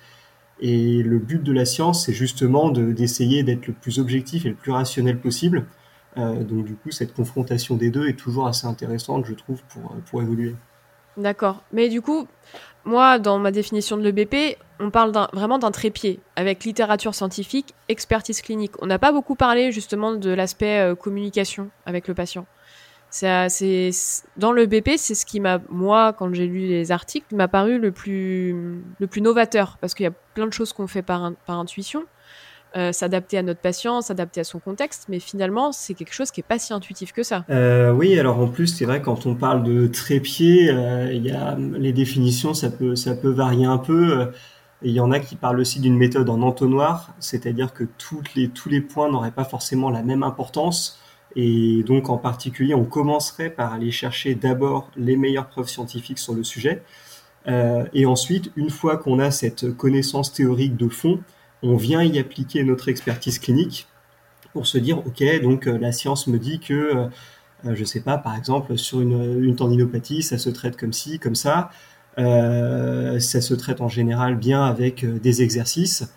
Et 0.60 1.04
le 1.04 1.20
but 1.20 1.44
de 1.44 1.52
la 1.54 1.66
science, 1.66 2.06
c'est 2.06 2.14
justement 2.14 2.70
d'essayer 2.72 3.44
de, 3.44 3.48
d'être 3.54 3.68
le 3.68 3.74
plus 3.74 4.00
objectif 4.00 4.46
et 4.46 4.50
le 4.50 4.56
plus 4.56 4.72
rationnel 4.72 5.20
possible. 5.20 5.68
Euh, 6.18 6.44
donc 6.44 6.66
du 6.66 6.76
coup, 6.76 6.92
cette 6.92 7.14
confrontation 7.14 7.76
des 7.76 7.92
deux 7.92 8.08
est 8.08 8.18
toujours 8.18 8.48
assez 8.48 8.66
intéressante, 8.68 9.26
je 9.28 9.34
trouve, 9.34 9.62
pour, 9.70 9.96
pour 10.10 10.22
évoluer. 10.22 10.56
D'accord. 11.18 11.64
Mais 11.74 11.90
du 11.90 12.02
coup, 12.02 12.28
moi, 12.86 13.20
dans 13.20 13.40
ma 13.40 13.52
définition 13.52 13.98
de 13.98 14.04
l'EBP, 14.04 14.58
on 14.80 14.92
parle 14.92 15.12
vraiment 15.34 15.58
d'un 15.58 15.72
trépied, 15.72 16.20
avec 16.36 16.64
littérature 16.64 17.16
scientifique, 17.16 17.74
expertise 17.90 18.42
clinique. 18.42 18.74
On 18.82 18.86
n'a 18.86 19.00
pas 19.00 19.12
beaucoup 19.12 19.36
parlé 19.36 19.72
justement 19.72 20.14
de 20.14 20.30
l'aspect 20.30 20.80
euh, 20.80 20.96
communication 20.96 21.70
avec 21.86 22.08
le 22.08 22.14
patient. 22.14 22.46
C'est 23.10 23.90
dans 24.36 24.52
le 24.52 24.66
BP, 24.66 24.92
c'est 24.98 25.16
ce 25.16 25.26
qui 25.26 25.40
m'a, 25.40 25.60
moi, 25.70 26.14
quand 26.14 26.34
j'ai 26.34 26.46
lu 26.46 26.60
les 26.68 26.92
articles, 26.92 27.34
m'a 27.36 27.48
paru 27.48 27.80
le 27.80 27.92
plus, 27.92 28.82
le 29.00 29.08
plus 29.08 29.22
novateur, 29.22 29.78
parce 29.80 29.94
qu'il 29.94 30.04
y 30.04 30.08
a 30.08 30.14
plein 30.34 30.46
de 30.46 30.54
choses 30.54 30.74
qu'on 30.74 30.88
fait 30.88 31.02
par, 31.02 31.32
par 31.46 31.58
intuition, 31.58 32.04
euh, 32.76 32.92
s'adapter 32.92 33.38
à 33.38 33.44
notre 33.44 33.62
patient, 33.62 34.02
s'adapter 34.02 34.42
à 34.42 34.44
son 34.44 34.60
contexte, 34.60 35.06
mais 35.10 35.20
finalement, 35.20 35.72
c'est 35.72 35.94
quelque 35.94 36.14
chose 36.14 36.32
qui 36.32 36.42
est 36.42 36.48
pas 36.48 36.60
si 36.60 36.74
intuitif 36.74 37.14
que 37.14 37.24
ça. 37.24 37.46
Euh, 37.50 37.92
oui, 37.92 38.20
alors 38.20 38.40
en 38.40 38.48
plus, 38.48 38.68
c'est 38.68 38.86
vrai 38.86 39.02
quand 39.02 39.26
on 39.26 39.36
parle 39.36 39.64
de 39.64 39.88
trépied, 39.88 40.70
euh, 40.70 41.12
y 41.14 41.32
a 41.32 41.56
les 41.58 41.94
définitions, 41.94 42.54
ça 42.54 42.70
peut, 42.70 42.96
ça 42.96 43.16
peut 43.16 43.32
varier 43.32 43.66
un 43.66 43.78
peu. 43.78 44.32
Il 44.84 44.92
y 44.92 45.00
en 45.00 45.12
a 45.12 45.20
qui 45.20 45.36
parlent 45.36 45.60
aussi 45.60 45.80
d'une 45.80 45.98
méthode 45.98 46.30
en 46.30 46.42
entonnoir, 46.42 47.16
c'est-à-dire 47.20 47.74
que 47.74 47.86
les, 48.36 48.50
tous 48.50 48.70
les 48.70 48.82
points 48.82 49.10
n'auraient 49.10 49.32
pas 49.32 49.46
forcément 49.46 49.90
la 49.90 50.04
même 50.04 50.24
importance. 50.24 51.00
Et 51.36 51.84
donc, 51.84 52.10
en 52.10 52.18
particulier, 52.18 52.74
on 52.74 52.86
commencerait 52.86 53.50
par 53.50 53.74
aller 53.74 53.92
chercher 53.92 54.36
d'abord 54.36 54.90
les 54.96 55.16
meilleures 55.16 55.48
preuves 55.48 55.68
scientifiques 55.68 56.20
sur 56.20 56.34
le 56.34 56.44
sujet. 56.44 56.84
Euh, 57.48 57.86
et 57.94 58.06
ensuite, 58.06 58.52
une 58.56 58.70
fois 58.70 58.98
qu'on 58.98 59.20
a 59.20 59.32
cette 59.32 59.76
connaissance 59.76 60.34
théorique 60.34 60.76
de 60.76 60.90
fond, 60.90 61.20
on 61.64 61.76
vient 61.76 62.04
y 62.04 62.20
appliquer 62.20 62.64
notre 62.64 62.90
expertise 62.90 63.40
clinique 63.40 63.88
pour 64.54 64.68
se 64.68 64.78
dire, 64.78 65.00
OK, 65.00 65.24
donc 65.42 65.68
euh, 65.68 65.78
la 65.78 65.92
science 65.92 66.28
me 66.28 66.38
dit 66.38 66.60
que, 66.60 66.74
euh, 67.66 67.76
je 67.76 67.84
sais 67.84 68.02
pas, 68.02 68.18
par 68.18 68.36
exemple, 68.36 68.78
sur 68.78 69.02
une, 69.02 69.44
une, 69.44 69.56
tendinopathie, 69.56 70.24
ça 70.24 70.38
se 70.38 70.50
traite 70.50 70.78
comme 70.78 70.94
ci, 70.94 71.20
comme 71.20 71.36
ça. 71.36 71.70
Euh, 72.18 73.20
ça 73.20 73.42
se 73.42 73.54
traite 73.54 73.82
en 73.82 73.90
général 73.90 74.36
bien 74.36 74.64
avec 74.64 75.06
des 75.06 75.42
exercices. 75.44 76.12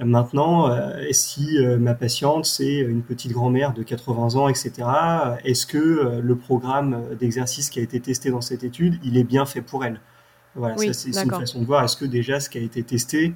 Maintenant, 0.00 0.70
euh, 0.70 1.06
si 1.12 1.58
euh, 1.58 1.78
ma 1.78 1.94
patiente, 1.94 2.46
c'est 2.46 2.78
une 2.78 3.02
petite 3.02 3.30
grand-mère 3.30 3.72
de 3.72 3.84
80 3.84 4.34
ans, 4.34 4.48
etc., 4.48 4.72
est-ce 5.44 5.66
que 5.66 5.78
euh, 5.78 6.20
le 6.20 6.36
programme 6.36 7.14
d'exercice 7.20 7.70
qui 7.70 7.78
a 7.78 7.82
été 7.82 8.00
testé 8.00 8.30
dans 8.30 8.40
cette 8.40 8.64
étude, 8.64 8.98
il 9.04 9.16
est 9.16 9.24
bien 9.24 9.46
fait 9.46 9.62
pour 9.62 9.84
elle? 9.84 10.00
Voilà, 10.56 10.76
ça 10.76 10.92
c'est 10.92 11.10
une 11.10 11.30
façon 11.30 11.60
de 11.60 11.66
voir. 11.66 11.84
Est-ce 11.84 11.96
que 11.96 12.04
déjà 12.04 12.40
ce 12.40 12.50
qui 12.50 12.58
a 12.58 12.60
été 12.60 12.82
testé, 12.82 13.34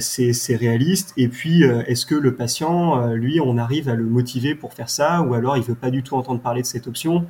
c'est 0.00 0.56
réaliste 0.56 1.12
Et 1.16 1.28
puis, 1.28 1.62
est-ce 1.62 2.06
que 2.06 2.14
le 2.14 2.34
patient, 2.34 3.06
lui, 3.12 3.40
on 3.40 3.58
arrive 3.58 3.88
à 3.88 3.94
le 3.94 4.04
motiver 4.04 4.54
pour 4.54 4.72
faire 4.72 4.90
ça, 4.90 5.22
ou 5.22 5.34
alors 5.34 5.56
il 5.56 5.62
veut 5.62 5.74
pas 5.74 5.90
du 5.90 6.02
tout 6.02 6.16
entendre 6.16 6.40
parler 6.40 6.62
de 6.62 6.66
cette 6.66 6.86
option? 6.86 7.26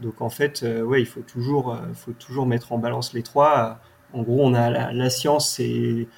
Donc 0.00 0.20
en 0.20 0.30
fait, 0.30 0.64
ouais, 0.84 1.00
il 1.00 1.06
faut 1.06 1.20
toujours, 1.20 1.78
faut 1.94 2.12
toujours 2.12 2.46
mettre 2.46 2.72
en 2.72 2.78
balance 2.78 3.12
les 3.12 3.22
trois. 3.22 3.80
En 4.12 4.22
gros, 4.22 4.40
on 4.42 4.54
a 4.54 4.70
la, 4.70 4.92
la 4.92 5.10
science, 5.10 5.50
c'est 5.50 6.08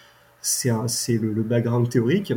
c'est 0.44 1.18
le, 1.18 1.42
background 1.42 1.88
théorique. 1.88 2.32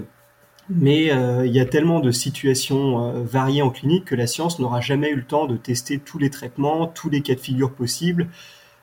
Mais 0.70 1.12
euh, 1.12 1.46
il 1.46 1.54
y 1.54 1.62
a 1.62 1.66
tellement 1.66 2.02
de 2.02 2.12
situations 2.12 3.06
euh, 3.06 3.24
variées 3.24 3.62
en 3.62 3.70
clinique 3.70 4.06
que 4.06 4.16
la 4.16 4.28
science 4.28 4.60
n'aura 4.60 4.82
jamais 4.82 5.12
eu 5.12 5.16
le 5.16 5.24
temps 5.24 5.46
de 5.46 5.56
tester 5.56 5.98
tous 5.98 6.18
les 6.18 6.30
traitements, 6.30 6.88
tous 6.88 7.10
les 7.10 7.22
cas 7.22 7.36
de 7.36 7.40
figure 7.40 7.74
possibles. 7.74 8.28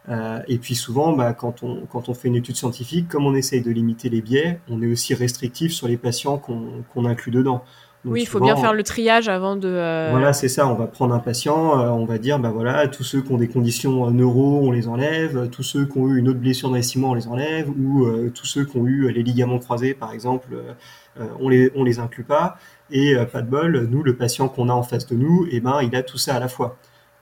Euh, 0.08 0.40
et 0.48 0.58
puis 0.58 0.74
souvent, 0.74 1.12
bah, 1.12 1.32
quand, 1.32 1.62
on, 1.62 1.86
quand 1.86 2.08
on 2.08 2.14
fait 2.14 2.28
une 2.28 2.36
étude 2.36 2.56
scientifique, 2.56 3.08
comme 3.08 3.26
on 3.26 3.34
essaye 3.34 3.62
de 3.62 3.70
limiter 3.70 4.10
les 4.10 4.20
biais, 4.20 4.60
on 4.68 4.82
est 4.82 4.86
aussi 4.86 5.14
restrictif 5.14 5.72
sur 5.72 5.88
les 5.88 5.96
patients 5.96 6.38
qu'on 6.38 7.04
inclut 7.04 7.32
dedans 7.32 7.64
oui, 8.06 8.20
il 8.20 8.26
faut 8.26 8.38
bien 8.38 8.54
faire 8.54 8.74
le 8.74 8.82
triage 8.82 9.30
avant 9.30 9.56
de. 9.56 9.66
Euh, 9.66 10.08
voilà, 10.10 10.34
c'est 10.34 10.48
ça. 10.48 10.68
On 10.68 10.74
va 10.74 10.86
prendre 10.86 11.14
un 11.14 11.20
patient, 11.20 11.80
euh, 11.80 11.88
on 11.88 12.04
va 12.04 12.18
dire, 12.18 12.38
bah 12.38 12.50
voilà, 12.52 12.86
tous 12.86 13.02
ceux 13.02 13.22
qui 13.22 13.32
ont 13.32 13.38
des 13.38 13.48
conditions 13.48 14.10
neuro, 14.10 14.60
on 14.62 14.70
les 14.72 14.88
enlève. 14.88 15.48
Tous 15.48 15.62
ceux 15.62 15.86
qui 15.86 15.96
ont 15.96 16.08
eu 16.08 16.18
une 16.18 16.28
autre 16.28 16.38
blessure 16.38 16.68
d'investissement, 16.68 17.12
on 17.12 17.14
les 17.14 17.28
enlève. 17.28 17.70
Ou 17.70 18.06
tous 18.34 18.44
ceux 18.44 18.66
qui 18.66 18.76
ont 18.76 18.86
eu 18.86 19.10
les 19.10 19.22
ligaments 19.22 19.58
croisés, 19.58 19.94
par 19.94 20.12
exemple, 20.12 20.48
on 21.40 21.48
les 21.48 21.72
on 21.74 21.82
les 21.82 21.98
inclut 21.98 22.24
pas. 22.24 22.58
Et 22.90 23.16
pas 23.32 23.40
de 23.40 23.48
bol, 23.48 23.88
nous, 23.90 24.02
le 24.02 24.14
patient 24.14 24.48
qu'on 24.48 24.68
a 24.68 24.74
en 24.74 24.82
face 24.82 25.06
de 25.06 25.16
nous, 25.16 25.46
eh 25.50 25.60
ben, 25.60 25.80
il 25.80 25.96
a 25.96 26.02
tout 26.02 26.18
ça 26.18 26.34
à 26.34 26.40
la 26.40 26.48
fois. 26.48 26.76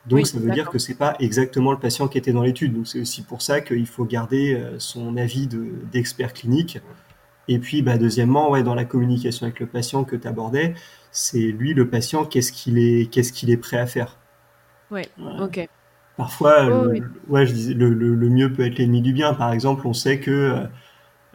Donc 0.07 0.27
ça 0.27 0.39
veut 0.39 0.51
dire 0.51 0.69
que 0.69 0.79
c'est 0.79 0.97
pas 0.97 1.15
exactement 1.21 1.71
le 1.71 1.79
patient 1.79 2.09
qui 2.09 2.19
était 2.19 2.33
dans 2.33 2.43
l'étude. 2.43 2.75
Donc 2.75 2.89
c'est 2.89 3.01
aussi 3.01 3.23
pour 3.23 3.41
ça 3.41 3.61
qu'il 3.61 3.87
faut 3.87 4.05
garder 4.05 4.61
son 4.79 5.17
avis 5.17 5.49
d'expert 5.93 6.33
clinique 6.33 6.81
et 7.49 7.59
puis, 7.59 7.83
bah, 7.83 7.99
deuxièmement, 7.99 8.51
ouais, 8.51 8.63
dans 8.63 8.75
la 8.75 8.85
communication 8.85 9.47
avec 9.47 9.61
le 9.61 9.67
patient 9.67 10.05
que 10.05 10.17
tu 10.17 10.29
abordais, 10.29 10.75
c'est 11.11 11.39
lui, 11.41 11.75
le 11.75 11.89
patient, 11.89 12.25
qu'est-ce 12.25 12.53
qu'il 12.53 12.79
est, 12.79 13.11
qu'est-ce 13.11 13.33
qu'il 13.33 13.51
est 13.51 13.57
prêt 13.57 13.79
à 13.79 13.87
faire. 13.87 14.17
Ouais, 14.91 15.09
ok. 15.41 15.69
Parfois, 16.17 16.67
oh, 16.67 16.85
le, 16.85 17.03
ouais, 17.29 17.47
je 17.47 17.53
disais, 17.53 17.75
le, 17.75 17.93
le, 17.93 18.29
mieux 18.29 18.53
peut 18.53 18.65
être 18.65 18.79
l'ennemi 18.79 19.01
du 19.01 19.13
bien. 19.13 19.35
Par 19.35 19.53
exemple, 19.53 19.87
on 19.87 19.95
sait 19.95 20.21
que 20.21 20.67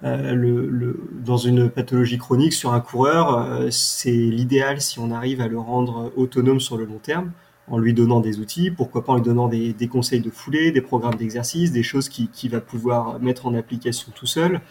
euh, 0.04 0.34
le, 0.34 1.10
dans 1.26 1.38
une 1.38 1.70
pathologie 1.70 2.20
chronique 2.20 2.54
sur 2.54 2.74
un 2.74 2.80
coureur, 2.80 3.38
euh, 3.38 3.68
c'est 3.72 4.12
l'idéal 4.12 4.80
si 4.80 5.00
on 5.00 5.12
arrive 5.12 5.42
à 5.42 5.48
le 5.48 5.58
rendre 5.58 6.14
autonome 6.16 6.60
sur 6.60 6.78
le 6.78 6.86
long 6.86 7.00
terme 7.00 7.32
en 7.68 7.78
lui 7.78 7.94
donnant 7.94 8.22
des 8.22 8.40
outils, 8.40 8.72
pourquoi 8.72 9.04
pas 9.04 9.14
en 9.14 9.16
lui 9.18 9.24
donnant 9.24 9.48
des, 9.48 9.74
des 9.74 9.88
conseils 9.88 10.22
de 10.22 10.30
foulée, 10.30 10.72
des 10.72 10.82
programmes 10.82 11.16
d'exercice, 11.16 11.72
des 11.72 11.84
choses 11.84 12.10
qu'il 12.10 12.30
qui 12.30 12.48
va 12.48 12.62
pouvoir 12.62 13.20
mettre 13.20 13.46
en 13.46 13.54
application 13.54 14.12
tout 14.16 14.26
seul. 14.28 14.62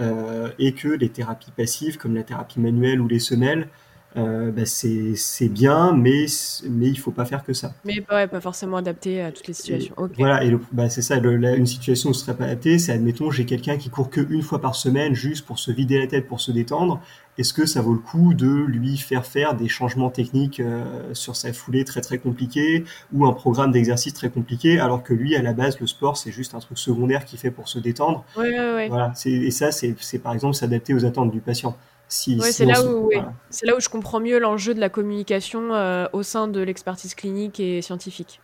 Euh, 0.00 0.50
et 0.60 0.74
que 0.74 0.86
les 0.86 1.08
thérapies 1.08 1.50
passives 1.50 1.96
comme 1.96 2.14
la 2.14 2.22
thérapie 2.22 2.60
manuelle 2.60 3.00
ou 3.00 3.08
les 3.08 3.18
semelles, 3.18 3.68
euh, 4.16 4.52
bah 4.52 4.64
c'est 4.64 5.48
bien, 5.48 5.92
mais, 5.92 6.26
mais 6.70 6.88
il 6.88 6.98
faut 6.98 7.10
pas 7.10 7.24
faire 7.24 7.42
que 7.42 7.52
ça. 7.52 7.74
Mais 7.84 8.00
pas 8.00 8.40
forcément 8.40 8.76
adapté 8.76 9.20
à 9.20 9.32
toutes 9.32 9.48
les 9.48 9.54
situations. 9.54 9.94
Voilà, 10.16 10.44
et 10.44 10.56
bah, 10.70 10.88
c'est 10.88 11.02
ça, 11.02 11.16
une 11.16 11.66
situation 11.66 12.10
où 12.10 12.14
ce 12.14 12.24
serait 12.24 12.36
pas 12.36 12.44
adapté, 12.44 12.78
c'est 12.78 12.92
admettons, 12.92 13.32
j'ai 13.32 13.44
quelqu'un 13.44 13.76
qui 13.76 13.90
court 13.90 14.08
que 14.08 14.20
une 14.30 14.42
fois 14.42 14.60
par 14.60 14.76
semaine 14.76 15.14
juste 15.14 15.44
pour 15.44 15.58
se 15.58 15.72
vider 15.72 15.98
la 15.98 16.06
tête, 16.06 16.28
pour 16.28 16.40
se 16.40 16.52
détendre. 16.52 17.00
Est-ce 17.38 17.54
que 17.54 17.66
ça 17.66 17.80
vaut 17.80 17.92
le 17.92 18.00
coup 18.00 18.34
de 18.34 18.48
lui 18.48 18.96
faire 18.98 19.24
faire 19.24 19.54
des 19.54 19.68
changements 19.68 20.10
techniques 20.10 20.58
euh, 20.58 21.14
sur 21.14 21.36
sa 21.36 21.52
foulée 21.52 21.84
très 21.84 22.00
très 22.00 22.18
compliqués 22.18 22.84
ou 23.12 23.26
un 23.26 23.32
programme 23.32 23.70
d'exercice 23.70 24.12
très 24.12 24.28
compliqué 24.28 24.80
alors 24.80 25.04
que 25.04 25.14
lui, 25.14 25.36
à 25.36 25.42
la 25.42 25.52
base, 25.52 25.78
le 25.78 25.86
sport, 25.86 26.16
c'est 26.16 26.32
juste 26.32 26.54
un 26.54 26.58
truc 26.58 26.78
secondaire 26.78 27.24
qu'il 27.24 27.38
fait 27.38 27.52
pour 27.52 27.68
se 27.68 27.78
détendre? 27.78 28.24
Oui, 28.36 28.48
oui, 28.48 28.66
oui. 28.74 28.88
Voilà, 28.88 29.12
et 29.24 29.50
ça, 29.50 29.70
c'est 29.70 30.18
par 30.18 30.34
exemple 30.34 30.54
s'adapter 30.54 30.94
aux 30.94 31.04
attentes 31.04 31.30
du 31.30 31.40
patient. 31.40 31.76
Si, 32.10 32.40
c'est 32.40 32.64
là, 32.64 32.82
où, 32.82 33.10
c'est 33.50 33.66
là 33.66 33.76
où 33.76 33.80
je 33.80 33.90
comprends 33.90 34.18
mieux 34.18 34.38
l'enjeu 34.38 34.72
de 34.72 34.80
la 34.80 34.88
communication 34.88 35.74
euh, 35.74 36.06
au 36.14 36.22
sein 36.22 36.48
de 36.48 36.60
l'expertise 36.60 37.14
clinique 37.14 37.60
et 37.60 37.82
scientifique. 37.82 38.40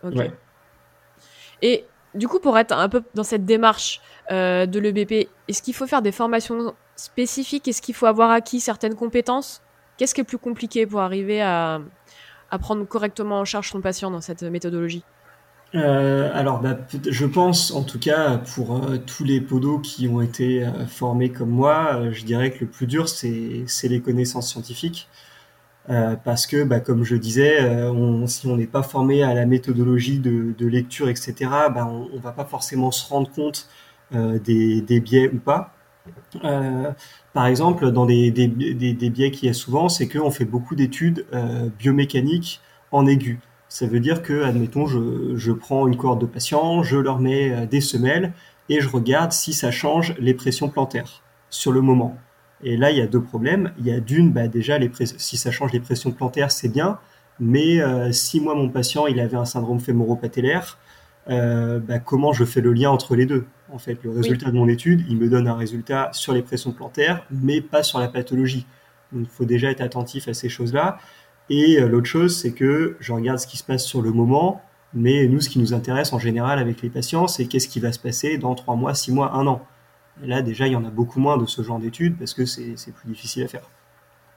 Et 1.63 1.85
du 2.13 2.27
coup, 2.27 2.39
pour 2.39 2.57
être 2.59 2.73
un 2.73 2.89
peu 2.89 3.01
dans 3.15 3.23
cette 3.23 3.43
démarche 3.43 4.01
euh, 4.31 4.67
de 4.67 4.79
l'EBP, 4.79 5.29
est-ce 5.47 5.63
qu'il 5.63 5.73
faut 5.73 5.87
faire 5.87 6.03
des 6.03 6.11
formations 6.11 6.75
spécifiques 6.95 7.67
Est-ce 7.67 7.81
qu'il 7.81 7.95
faut 7.95 8.05
avoir 8.05 8.31
acquis 8.31 8.59
certaines 8.59 8.95
compétences? 8.95 9.61
Qu'est-ce 9.97 10.13
qui 10.13 10.21
est 10.21 10.25
plus 10.25 10.37
compliqué 10.37 10.85
pour 10.85 11.01
arriver 11.01 11.41
à, 11.41 11.81
à 12.51 12.59
prendre 12.59 12.85
correctement 12.85 13.39
en 13.39 13.45
charge 13.45 13.69
son 13.69 13.81
patient 13.81 14.11
dans 14.11 14.21
cette 14.21 14.43
méthodologie? 14.43 15.03
Euh, 15.75 16.31
alors, 16.33 16.61
bah, 16.61 16.77
je 17.09 17.25
pense, 17.25 17.71
en 17.71 17.83
tout 17.83 17.99
cas, 17.99 18.37
pour 18.37 18.77
euh, 18.77 18.97
tous 18.97 19.23
les 19.23 19.41
podos 19.41 19.79
qui 19.79 20.07
ont 20.07 20.21
été 20.21 20.63
euh, 20.63 20.85
formés 20.87 21.31
comme 21.31 21.49
moi, 21.49 22.11
je 22.11 22.23
dirais 22.23 22.51
que 22.51 22.59
le 22.61 22.67
plus 22.67 22.87
dur, 22.87 23.09
c'est 23.09 23.65
les 23.83 24.01
connaissances 24.01 24.49
scientifiques. 24.49 25.09
parce 26.23 26.47
que, 26.47 26.63
bah, 26.63 26.79
comme 26.79 27.03
je 27.03 27.15
disais, 27.15 27.59
si 28.27 28.47
on 28.47 28.57
n'est 28.57 28.67
pas 28.67 28.83
formé 28.83 29.23
à 29.23 29.33
la 29.33 29.45
méthodologie 29.45 30.19
de, 30.19 30.65
lecture, 30.67 31.09
etc., 31.09 31.35
bah, 31.73 31.87
on, 31.87 32.15
ne 32.15 32.21
va 32.21 32.31
pas 32.31 32.45
forcément 32.45 32.91
se 32.91 33.07
rendre 33.07 33.29
compte 33.31 33.67
des, 34.11 35.01
biais 35.01 35.29
ou 35.33 35.37
pas. 35.39 35.74
Par 37.33 37.47
exemple, 37.47 37.91
dans 37.91 38.05
des, 38.05 38.31
des, 38.31 38.47
des 38.47 39.09
biais 39.09 39.31
qu'il 39.31 39.47
y 39.47 39.49
a 39.49 39.53
souvent, 39.53 39.89
c'est 39.89 40.07
qu'on 40.07 40.31
fait 40.31 40.45
beaucoup 40.45 40.75
d'études 40.75 41.25
biomécaniques 41.79 42.61
en 42.91 43.05
aigu. 43.05 43.39
Ça 43.67 43.87
veut 43.87 43.99
dire 43.99 44.21
que, 44.21 44.43
admettons, 44.43 44.85
je, 44.85 45.35
je 45.35 45.51
prends 45.51 45.87
une 45.87 45.97
cohorte 45.97 46.21
de 46.21 46.25
patients, 46.25 46.83
je 46.83 46.97
leur 46.97 47.19
mets 47.19 47.51
euh, 47.51 47.65
des 47.65 47.81
semelles 47.81 48.31
et 48.69 48.79
je 48.79 48.87
regarde 48.87 49.31
si 49.31 49.53
ça 49.53 49.71
change 49.71 50.15
les 50.19 50.33
pressions 50.33 50.69
plantaires 50.69 51.23
sur 51.49 51.71
le 51.71 51.81
moment. 51.81 52.15
Et 52.63 52.77
là, 52.77 52.91
il 52.91 52.97
y 52.97 53.01
a 53.01 53.07
deux 53.07 53.21
problèmes. 53.21 53.73
Il 53.79 53.85
y 53.85 53.91
a 53.91 53.99
d'une, 53.99 54.31
bah 54.31 54.47
déjà, 54.47 54.77
les 54.77 54.89
si 55.17 55.35
ça 55.35 55.51
change 55.51 55.73
les 55.73 55.79
pressions 55.79 56.11
plantaires, 56.11 56.51
c'est 56.51 56.69
bien. 56.69 56.99
Mais 57.39 57.81
euh, 57.81 58.11
si 58.11 58.39
moi, 58.39 58.55
mon 58.55 58.69
patient, 58.69 59.07
il 59.07 59.19
avait 59.19 59.35
un 59.35 59.45
syndrome 59.45 59.79
fémoro-patellaire, 59.79 60.77
euh, 61.29 61.79
bah, 61.79 61.99
comment 61.99 62.33
je 62.33 62.45
fais 62.45 62.61
le 62.61 62.73
lien 62.73 62.91
entre 62.91 63.15
les 63.15 63.25
deux 63.25 63.45
En 63.71 63.77
fait, 63.77 64.03
le 64.03 64.11
résultat 64.11 64.51
de 64.51 64.55
mon 64.55 64.67
étude, 64.67 65.03
il 65.09 65.17
me 65.17 65.29
donne 65.29 65.47
un 65.47 65.55
résultat 65.55 66.09
sur 66.13 66.33
les 66.33 66.41
pressions 66.41 66.71
plantaires, 66.71 67.25
mais 67.31 67.61
pas 67.61 67.83
sur 67.83 67.99
la 67.99 68.07
pathologie. 68.07 68.65
Donc, 69.11 69.23
il 69.23 69.29
faut 69.29 69.45
déjà 69.45 69.71
être 69.71 69.81
attentif 69.81 70.27
à 70.27 70.33
ces 70.33 70.49
choses-là. 70.49 70.97
Et 71.49 71.79
euh, 71.79 71.87
l'autre 71.87 72.07
chose, 72.07 72.39
c'est 72.39 72.51
que 72.51 72.97
je 72.99 73.13
regarde 73.13 73.39
ce 73.39 73.47
qui 73.47 73.57
se 73.57 73.63
passe 73.63 73.85
sur 73.85 74.01
le 74.01 74.11
moment, 74.11 74.61
mais 74.93 75.27
nous, 75.27 75.41
ce 75.41 75.49
qui 75.49 75.59
nous 75.59 75.73
intéresse 75.73 76.13
en 76.13 76.19
général 76.19 76.59
avec 76.59 76.81
les 76.81 76.89
patients, 76.89 77.27
c'est 77.27 77.45
qu'est-ce 77.45 77.67
qui 77.67 77.79
va 77.79 77.91
se 77.91 77.99
passer 77.99 78.37
dans 78.37 78.55
trois 78.55 78.75
mois, 78.75 78.93
six 78.93 79.11
mois, 79.11 79.33
un 79.33 79.45
an. 79.47 79.65
Et 80.23 80.27
là, 80.27 80.41
déjà, 80.41 80.67
il 80.67 80.73
y 80.73 80.75
en 80.75 80.85
a 80.85 80.89
beaucoup 80.89 81.19
moins 81.19 81.37
de 81.37 81.45
ce 81.45 81.61
genre 81.61 81.79
d'études 81.79 82.17
parce 82.17 82.33
que 82.33 82.45
c'est 82.45 82.75
plus 82.93 83.09
difficile 83.09 83.43
à 83.43 83.47
faire. 83.47 83.69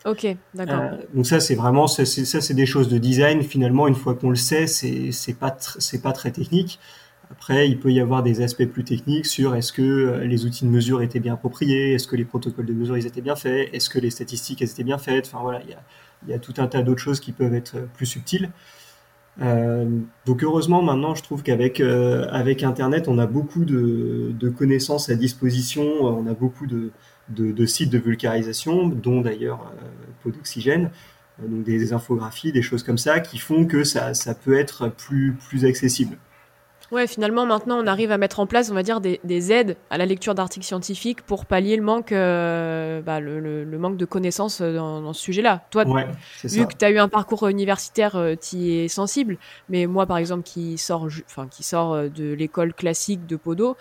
Ok, 0.04 0.26
d'accord. 0.54 0.80
Euh, 0.80 0.96
donc 1.12 1.26
ça, 1.26 1.40
c'est 1.40 1.54
vraiment, 1.54 1.86
ça, 1.86 2.04
c'est 2.06 2.54
des 2.54 2.66
choses 2.66 2.88
de 2.88 2.98
design. 2.98 3.42
Finalement, 3.42 3.88
une 3.88 3.94
fois 3.94 4.14
qu'on 4.14 4.30
le 4.30 4.36
sait, 4.36 4.66
c'est 4.66 5.34
pas, 5.38 5.56
c'est 5.58 6.02
pas 6.02 6.12
très 6.12 6.30
technique. 6.30 6.78
Après, 7.30 7.68
il 7.68 7.78
peut 7.78 7.92
y 7.92 8.00
avoir 8.00 8.22
des 8.22 8.40
aspects 8.40 8.64
plus 8.64 8.84
techniques 8.84 9.26
sur 9.26 9.54
est-ce 9.54 9.72
que 9.72 9.82
euh, 9.82 10.24
les 10.24 10.46
outils 10.46 10.64
de 10.64 10.70
mesure 10.70 11.02
étaient 11.02 11.20
bien 11.20 11.34
appropriés, 11.34 11.94
est-ce 11.94 12.06
que 12.06 12.16
les 12.16 12.24
protocoles 12.24 12.64
de 12.64 12.72
mesure 12.72 12.96
ils 12.96 13.06
étaient 13.06 13.20
bien 13.20 13.36
faits, 13.36 13.68
est-ce 13.74 13.90
que 13.90 13.98
les 13.98 14.08
statistiques 14.08 14.62
elles 14.62 14.70
étaient 14.70 14.84
bien 14.84 14.96
faites. 14.96 15.26
Enfin 15.26 15.40
voilà, 15.42 15.60
il 15.62 15.68
y 15.68 15.74
a, 15.74 15.82
y 16.26 16.32
a 16.32 16.38
tout 16.38 16.54
un 16.56 16.66
tas 16.66 16.80
d'autres 16.80 17.02
choses 17.02 17.20
qui 17.20 17.32
peuvent 17.32 17.54
être 17.54 17.76
plus 17.94 18.06
subtiles. 18.06 18.50
Euh, 19.40 20.00
donc 20.26 20.42
heureusement 20.42 20.82
maintenant 20.82 21.14
je 21.14 21.22
trouve 21.22 21.44
qu'avec 21.44 21.80
euh, 21.80 22.26
avec 22.32 22.64
internet 22.64 23.06
on 23.06 23.18
a 23.18 23.26
beaucoup 23.26 23.64
de, 23.64 24.32
de, 24.32 24.48
connaissances 24.48 25.10
à 25.10 25.14
disposition, 25.14 25.84
on 26.02 26.26
a 26.26 26.34
beaucoup 26.34 26.66
de, 26.66 26.90
de, 27.30 27.52
de 27.52 27.66
sites 27.66 27.90
de 27.90 27.98
vulgarisation, 27.98 28.88
dont 28.88 29.20
d'ailleurs 29.20 29.72
euh, 29.82 29.86
Pot 30.22 30.30
d'oxygène, 30.30 30.90
euh, 31.42 31.48
donc 31.48 31.64
des, 31.64 31.92
infographies, 31.92 32.52
des 32.52 32.62
choses 32.62 32.82
comme 32.82 32.98
ça 32.98 33.20
qui 33.20 33.38
font 33.38 33.66
que 33.66 33.84
ça, 33.84 34.14
ça 34.14 34.34
peut 34.34 34.58
être 34.58 34.88
plus, 34.88 35.34
plus 35.48 35.64
accessible. 35.64 36.16
Ouais, 36.90 37.06
finalement, 37.06 37.44
maintenant, 37.44 37.78
on 37.84 37.86
arrive 37.86 38.12
à 38.12 38.16
mettre 38.16 38.40
en 38.40 38.46
place, 38.46 38.70
on 38.70 38.74
va 38.74 38.82
dire, 38.82 39.02
des, 39.02 39.20
des 39.22 39.52
aides 39.52 39.76
à 39.90 39.98
la 39.98 40.06
lecture 40.06 40.34
d'articles 40.34 40.64
scientifiques 40.64 41.20
pour 41.20 41.44
pallier 41.44 41.76
le 41.76 41.82
manque, 41.82 42.12
euh, 42.12 43.02
bah, 43.02 43.20
le, 43.20 43.40
le, 43.40 43.78
manque 43.78 43.98
de 43.98 44.06
connaissances 44.06 44.62
dans, 44.62 45.02
dans 45.02 45.12
ce 45.12 45.20
sujet-là. 45.20 45.66
Toi, 45.70 45.84
vu 46.44 46.66
que 46.66 46.74
tu 46.74 46.84
as 46.86 46.90
eu 46.90 46.96
un 46.96 47.08
parcours 47.08 47.46
universitaire, 47.46 48.16
euh, 48.16 48.36
tu 48.40 48.56
es 48.72 48.88
sensible. 48.88 49.36
Mais 49.68 49.84
moi, 49.84 50.06
par 50.06 50.16
exemple, 50.16 50.44
qui 50.44 50.78
sort, 50.78 51.08
enfin, 51.26 51.46
qui 51.46 51.62
sort 51.62 52.04
de 52.08 52.32
l'école 52.32 52.72
classique 52.72 53.26
de 53.26 53.36
Podo, 53.36 53.76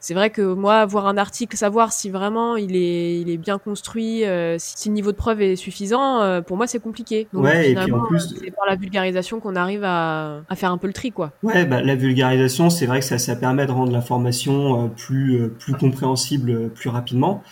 c'est 0.00 0.14
vrai 0.14 0.30
que 0.30 0.54
moi, 0.54 0.86
voir 0.86 1.06
un 1.06 1.18
article, 1.18 1.56
savoir 1.56 1.92
si 1.92 2.08
vraiment 2.08 2.56
il 2.56 2.74
est, 2.74 3.20
il 3.20 3.28
est 3.28 3.36
bien 3.36 3.58
construit, 3.58 4.24
euh, 4.24 4.56
si 4.58 4.88
le 4.88 4.94
niveau 4.94 5.12
de 5.12 5.16
preuve 5.16 5.42
est 5.42 5.56
suffisant, 5.56 6.22
euh, 6.22 6.40
pour 6.40 6.56
moi, 6.56 6.66
c'est 6.66 6.80
compliqué. 6.80 7.28
Donc, 7.34 7.44
ouais, 7.44 7.70
et 7.70 7.74
puis 7.74 7.92
en 7.92 8.00
plus, 8.06 8.34
c'est 8.42 8.50
par 8.50 8.66
la 8.66 8.76
vulgarisation 8.76 9.40
qu'on 9.40 9.56
arrive 9.56 9.84
à, 9.84 10.40
à, 10.48 10.56
faire 10.56 10.72
un 10.72 10.78
peu 10.78 10.86
le 10.86 10.94
tri, 10.94 11.12
quoi. 11.12 11.32
Ouais, 11.42 11.66
bah, 11.66 11.82
la 11.82 11.94
vulgarisation, 11.96 12.70
c'est 12.70 12.86
vrai 12.86 13.00
que 13.00 13.04
ça, 13.04 13.18
ça 13.18 13.36
permet 13.36 13.66
de 13.66 13.72
rendre 13.72 13.92
l'information 13.92 14.84
euh, 14.84 14.88
plus, 14.88 15.50
plus 15.58 15.74
compréhensible 15.74 16.70
plus 16.70 16.88
rapidement. 16.88 17.42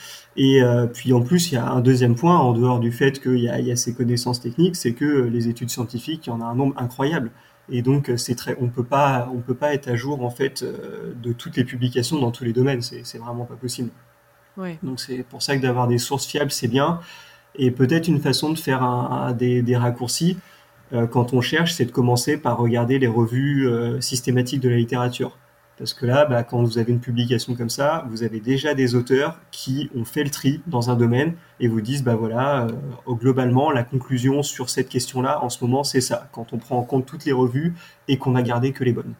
Et 0.40 0.62
puis 0.94 1.12
en 1.12 1.20
plus, 1.20 1.50
il 1.50 1.56
y 1.56 1.58
a 1.58 1.68
un 1.68 1.80
deuxième 1.80 2.14
point, 2.14 2.38
en 2.38 2.52
dehors 2.52 2.78
du 2.78 2.92
fait 2.92 3.20
qu'il 3.20 3.38
y, 3.38 3.46
y 3.46 3.72
a, 3.72 3.76
ces 3.76 3.92
connaissances 3.92 4.40
techniques, 4.40 4.76
c'est 4.76 4.92
que 4.92 5.22
les 5.24 5.48
études 5.48 5.68
scientifiques, 5.68 6.28
il 6.28 6.30
y 6.30 6.32
en 6.32 6.40
a 6.40 6.44
un 6.44 6.54
nombre 6.54 6.74
incroyable. 6.78 7.32
Et 7.70 7.82
donc, 7.82 8.10
c'est 8.16 8.34
très, 8.34 8.56
on 8.60 8.68
peut 8.68 8.84
pas, 8.84 9.28
on 9.32 9.38
peut 9.38 9.54
pas 9.54 9.74
être 9.74 9.88
à 9.88 9.96
jour 9.96 10.24
en 10.24 10.30
fait 10.30 10.64
de 10.64 11.32
toutes 11.32 11.56
les 11.56 11.64
publications 11.64 12.18
dans 12.18 12.30
tous 12.30 12.44
les 12.44 12.52
domaines. 12.52 12.80
C'est 12.82 13.18
vraiment 13.18 13.44
pas 13.44 13.56
possible. 13.56 13.90
Ouais. 14.56 14.78
Donc 14.82 15.00
c'est 15.00 15.22
pour 15.22 15.42
ça 15.42 15.56
que 15.56 15.62
d'avoir 15.62 15.86
des 15.86 15.98
sources 15.98 16.26
fiables, 16.26 16.50
c'est 16.50 16.68
bien. 16.68 17.00
Et 17.54 17.70
peut-être 17.70 18.08
une 18.08 18.20
façon 18.20 18.52
de 18.52 18.58
faire 18.58 18.82
un, 18.82 19.32
des, 19.32 19.62
des, 19.62 19.76
raccourcis 19.76 20.38
euh, 20.92 21.06
quand 21.06 21.32
on 21.32 21.40
cherche, 21.40 21.72
c'est 21.72 21.84
de 21.84 21.90
commencer 21.90 22.36
par 22.36 22.58
regarder 22.58 22.98
les 22.98 23.06
revues 23.06 23.68
euh, 23.68 24.00
systématiques 24.00 24.60
de 24.60 24.68
la 24.68 24.76
littérature. 24.76 25.36
Parce 25.78 25.94
que 25.94 26.06
là, 26.06 26.24
bah, 26.24 26.42
quand 26.42 26.60
vous 26.62 26.78
avez 26.78 26.92
une 26.92 26.98
publication 26.98 27.54
comme 27.54 27.70
ça, 27.70 28.04
vous 28.10 28.24
avez 28.24 28.40
déjà 28.40 28.74
des 28.74 28.96
auteurs 28.96 29.38
qui 29.52 29.88
ont 29.94 30.04
fait 30.04 30.24
le 30.24 30.30
tri 30.30 30.60
dans 30.66 30.90
un 30.90 30.96
domaine 30.96 31.34
et 31.60 31.68
vous 31.68 31.80
disent, 31.80 32.02
bah 32.02 32.16
voilà, 32.16 32.66
euh, 32.66 33.14
globalement, 33.14 33.70
la 33.70 33.84
conclusion 33.84 34.42
sur 34.42 34.70
cette 34.70 34.88
question-là, 34.88 35.42
en 35.42 35.48
ce 35.48 35.64
moment, 35.64 35.84
c'est 35.84 36.00
ça. 36.00 36.28
Quand 36.32 36.52
on 36.52 36.58
prend 36.58 36.78
en 36.78 36.82
compte 36.82 37.06
toutes 37.06 37.24
les 37.24 37.32
revues 37.32 37.74
et 38.08 38.18
qu'on 38.18 38.34
a 38.34 38.42
gardé 38.42 38.72
que 38.72 38.82
les 38.82 38.92
bonnes. 38.92 39.14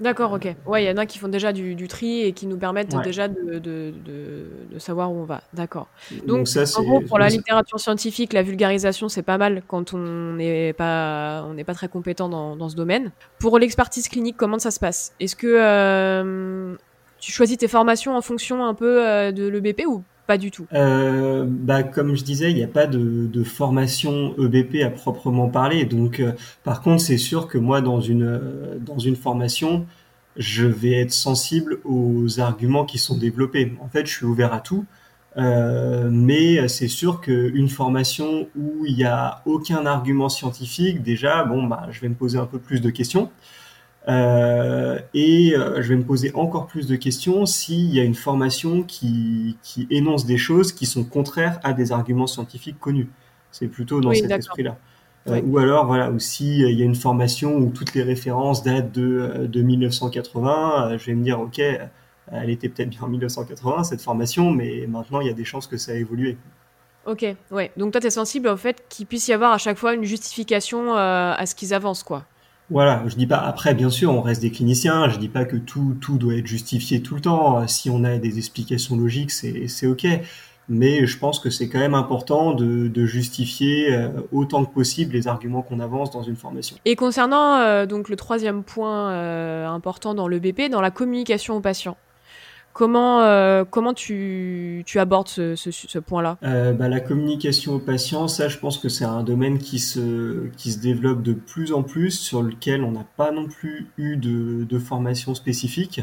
D'accord, 0.00 0.32
ok. 0.32 0.54
Ouais, 0.66 0.84
il 0.84 0.86
y 0.86 0.90
en 0.90 0.96
a 0.96 1.06
qui 1.06 1.18
font 1.18 1.28
déjà 1.28 1.52
du, 1.52 1.88
tri 1.88 2.22
et 2.22 2.32
qui 2.32 2.46
nous 2.46 2.56
permettent 2.56 2.96
déjà 3.02 3.26
de, 3.26 3.58
de, 3.58 3.92
de, 4.04 4.78
savoir 4.78 5.10
où 5.10 5.16
on 5.16 5.24
va. 5.24 5.42
D'accord. 5.52 5.88
Donc, 6.26 6.46
ça, 6.46 6.62
en 6.78 6.82
gros, 6.82 7.00
pour 7.00 7.18
la 7.18 7.28
littérature 7.28 7.80
scientifique, 7.80 8.32
la 8.32 8.42
vulgarisation, 8.42 9.08
c'est 9.08 9.22
pas 9.22 9.38
mal 9.38 9.62
quand 9.66 9.94
on 9.94 10.34
n'est 10.34 10.72
pas, 10.72 11.44
on 11.48 11.54
n'est 11.54 11.64
pas 11.64 11.74
très 11.74 11.88
compétent 11.88 12.28
dans, 12.28 12.54
dans, 12.54 12.68
ce 12.68 12.76
domaine. 12.76 13.10
Pour 13.40 13.58
l'expertise 13.58 14.08
clinique, 14.08 14.36
comment 14.36 14.58
ça 14.58 14.70
se 14.70 14.78
passe? 14.78 15.12
Est-ce 15.18 15.34
que 15.34 15.46
euh, 15.48 16.76
tu 17.18 17.32
choisis 17.32 17.58
tes 17.58 17.68
formations 17.68 18.16
en 18.16 18.22
fonction 18.22 18.64
un 18.64 18.74
peu 18.74 19.04
euh, 19.04 19.32
de 19.32 19.48
l'EBP 19.48 19.86
ou 19.86 20.04
pas 20.28 20.38
du 20.38 20.50
tout 20.50 20.66
euh, 20.74 21.46
bah, 21.48 21.82
Comme 21.82 22.14
je 22.14 22.22
disais, 22.22 22.50
il 22.50 22.54
n'y 22.54 22.62
a 22.62 22.68
pas 22.68 22.86
de, 22.86 23.42
formation 23.44 24.34
EBP 24.38 24.84
à 24.84 24.90
proprement 24.90 25.48
parler. 25.48 25.86
Donc, 25.86 26.20
euh, 26.20 26.32
par 26.64 26.82
contre, 26.82 27.02
c'est 27.02 27.16
sûr 27.16 27.48
que 27.48 27.56
moi, 27.56 27.80
dans 27.80 28.02
une, 28.02 28.24
euh, 28.24 28.78
dans 28.78 28.98
une 28.98 29.16
formation, 29.16 29.86
je 30.36 30.66
vais 30.66 31.00
être 31.00 31.12
sensible 31.12 31.80
aux 31.84 32.40
arguments 32.40 32.84
qui 32.84 32.98
sont 32.98 33.16
développés. 33.16 33.72
En 33.80 33.88
fait, 33.88 34.06
je 34.06 34.12
suis 34.12 34.26
ouvert 34.26 34.52
à 34.52 34.60
tout. 34.60 34.84
Mais 35.36 36.66
c'est 36.68 36.88
sûr 36.88 37.20
qu'une 37.20 37.68
formation 37.68 38.48
où 38.56 38.84
il 38.84 38.96
n'y 38.96 39.04
a 39.04 39.40
aucun 39.46 39.86
argument 39.86 40.28
scientifique, 40.28 41.02
déjà, 41.02 41.44
bon, 41.44 41.62
bah, 41.62 41.86
je 41.90 42.00
vais 42.00 42.08
me 42.08 42.14
poser 42.14 42.38
un 42.38 42.46
peu 42.46 42.58
plus 42.58 42.80
de 42.80 42.90
questions. 42.90 43.30
Euh, 44.08 44.98
et 45.12 45.54
euh, 45.54 45.82
je 45.82 45.88
vais 45.90 45.96
me 45.96 46.04
poser 46.04 46.32
encore 46.34 46.66
plus 46.66 46.86
de 46.86 46.96
questions 46.96 47.44
s'il 47.44 47.94
y 47.94 48.00
a 48.00 48.04
une 48.04 48.14
formation 48.14 48.82
qui, 48.82 49.58
qui, 49.62 49.86
énonce 49.90 50.24
des 50.24 50.38
choses 50.38 50.72
qui 50.72 50.86
sont 50.86 51.04
contraires 51.04 51.60
à 51.62 51.74
des 51.74 51.92
arguments 51.92 52.26
scientifiques 52.26 52.78
connus. 52.80 53.10
C'est 53.50 53.68
plutôt 53.68 54.00
dans 54.00 54.12
cet 54.14 54.30
esprit-là. 54.30 54.78
Euh, 55.28 55.42
ou 55.42 55.58
alors, 55.58 55.84
voilà, 55.84 56.10
ou 56.10 56.18
s'il 56.18 56.70
y 56.70 56.82
a 56.82 56.84
une 56.84 56.94
formation 56.94 57.56
où 57.56 57.70
toutes 57.70 57.92
les 57.94 58.02
références 58.02 58.62
datent 58.62 58.92
de, 58.92 59.46
de 59.46 59.62
1980, 59.62 60.96
je 60.96 61.04
vais 61.04 61.14
me 61.14 61.22
dire, 61.22 61.38
ok, 61.38 61.58
elle 61.58 62.50
était 62.50 62.70
peut-être 62.70 62.88
bien 62.88 63.02
en 63.02 63.08
1980, 63.08 63.84
cette 63.84 64.00
formation, 64.00 64.50
mais 64.50 64.86
maintenant, 64.88 65.20
il 65.20 65.26
y 65.26 65.30
a 65.30 65.34
des 65.34 65.44
chances 65.44 65.66
que 65.66 65.76
ça 65.76 65.92
a 65.92 65.96
évolué. 65.96 66.38
Ok, 67.04 67.26
ouais. 67.50 67.72
Donc 67.76 67.92
toi, 67.92 68.00
tu 68.00 68.06
es 68.06 68.10
sensible 68.10 68.48
au 68.48 68.56
fait 68.56 68.84
qu'il 68.88 69.06
puisse 69.06 69.28
y 69.28 69.34
avoir 69.34 69.52
à 69.52 69.58
chaque 69.58 69.76
fois 69.76 69.92
une 69.92 70.04
justification 70.04 70.94
à 70.94 71.44
ce 71.44 71.54
qu'ils 71.54 71.74
avancent, 71.74 72.04
quoi. 72.04 72.24
Voilà, 72.70 73.02
je 73.06 73.16
dis 73.16 73.26
pas 73.26 73.38
après 73.38 73.74
bien 73.74 73.88
sûr 73.88 74.12
on 74.12 74.20
reste 74.20 74.42
des 74.42 74.50
cliniciens, 74.50 75.08
je 75.08 75.18
dis 75.18 75.28
pas 75.28 75.46
que 75.46 75.56
tout 75.56 75.96
tout 76.00 76.18
doit 76.18 76.34
être 76.34 76.46
justifié 76.46 77.00
tout 77.00 77.14
le 77.14 77.20
temps. 77.22 77.66
Si 77.66 77.88
on 77.88 78.04
a 78.04 78.18
des 78.18 78.38
explications 78.38 78.96
logiques, 78.96 79.30
c'est 79.30 79.86
ok. 79.86 80.06
Mais 80.68 81.06
je 81.06 81.18
pense 81.18 81.40
que 81.40 81.48
c'est 81.48 81.68
quand 81.68 81.78
même 81.78 81.94
important 81.94 82.52
de, 82.52 82.88
de 82.88 83.06
justifier 83.06 83.94
euh, 83.94 84.08
autant 84.32 84.64
que 84.66 84.72
possible 84.72 85.14
les 85.14 85.26
arguments 85.26 85.62
qu'on 85.62 85.80
avance 85.80 86.10
dans 86.10 86.22
une 86.22 86.36
formation. 86.36 86.76
Et 86.84 86.94
concernant 86.94 87.56
euh, 87.56 87.86
donc 87.86 88.10
le 88.10 88.16
troisième 88.16 88.62
point 88.62 89.10
euh, 89.12 89.66
important 89.66 90.14
dans 90.14 90.28
le 90.28 90.38
BP, 90.38 90.68
dans 90.70 90.82
la 90.82 90.90
communication 90.90 91.56
aux 91.56 91.60
patients, 91.60 91.96
Comment, 92.78 93.22
euh, 93.22 93.64
comment 93.68 93.92
tu, 93.92 94.84
tu 94.86 95.00
abordes 95.00 95.26
ce, 95.26 95.56
ce, 95.56 95.98
point-là? 95.98 96.38
Euh, 96.44 96.72
bah, 96.72 96.88
La 96.88 97.00
communication 97.00 97.74
aux 97.74 97.80
patients, 97.80 98.28
ça, 98.28 98.46
je 98.46 98.56
pense 98.56 98.78
que 98.78 98.88
c'est 98.88 99.04
un 99.04 99.24
domaine 99.24 99.58
qui 99.58 99.80
se, 99.80 100.46
qui 100.56 100.70
se 100.70 100.78
développe 100.78 101.24
de 101.24 101.32
plus 101.32 101.72
en 101.72 101.82
plus, 101.82 102.12
sur 102.12 102.40
lequel 102.40 102.84
on 102.84 102.92
n'a 102.92 103.04
pas 103.16 103.32
non 103.32 103.48
plus 103.48 103.88
eu 103.96 104.16
de, 104.16 104.62
de 104.62 104.78
formation 104.78 105.34
spécifique. 105.34 106.02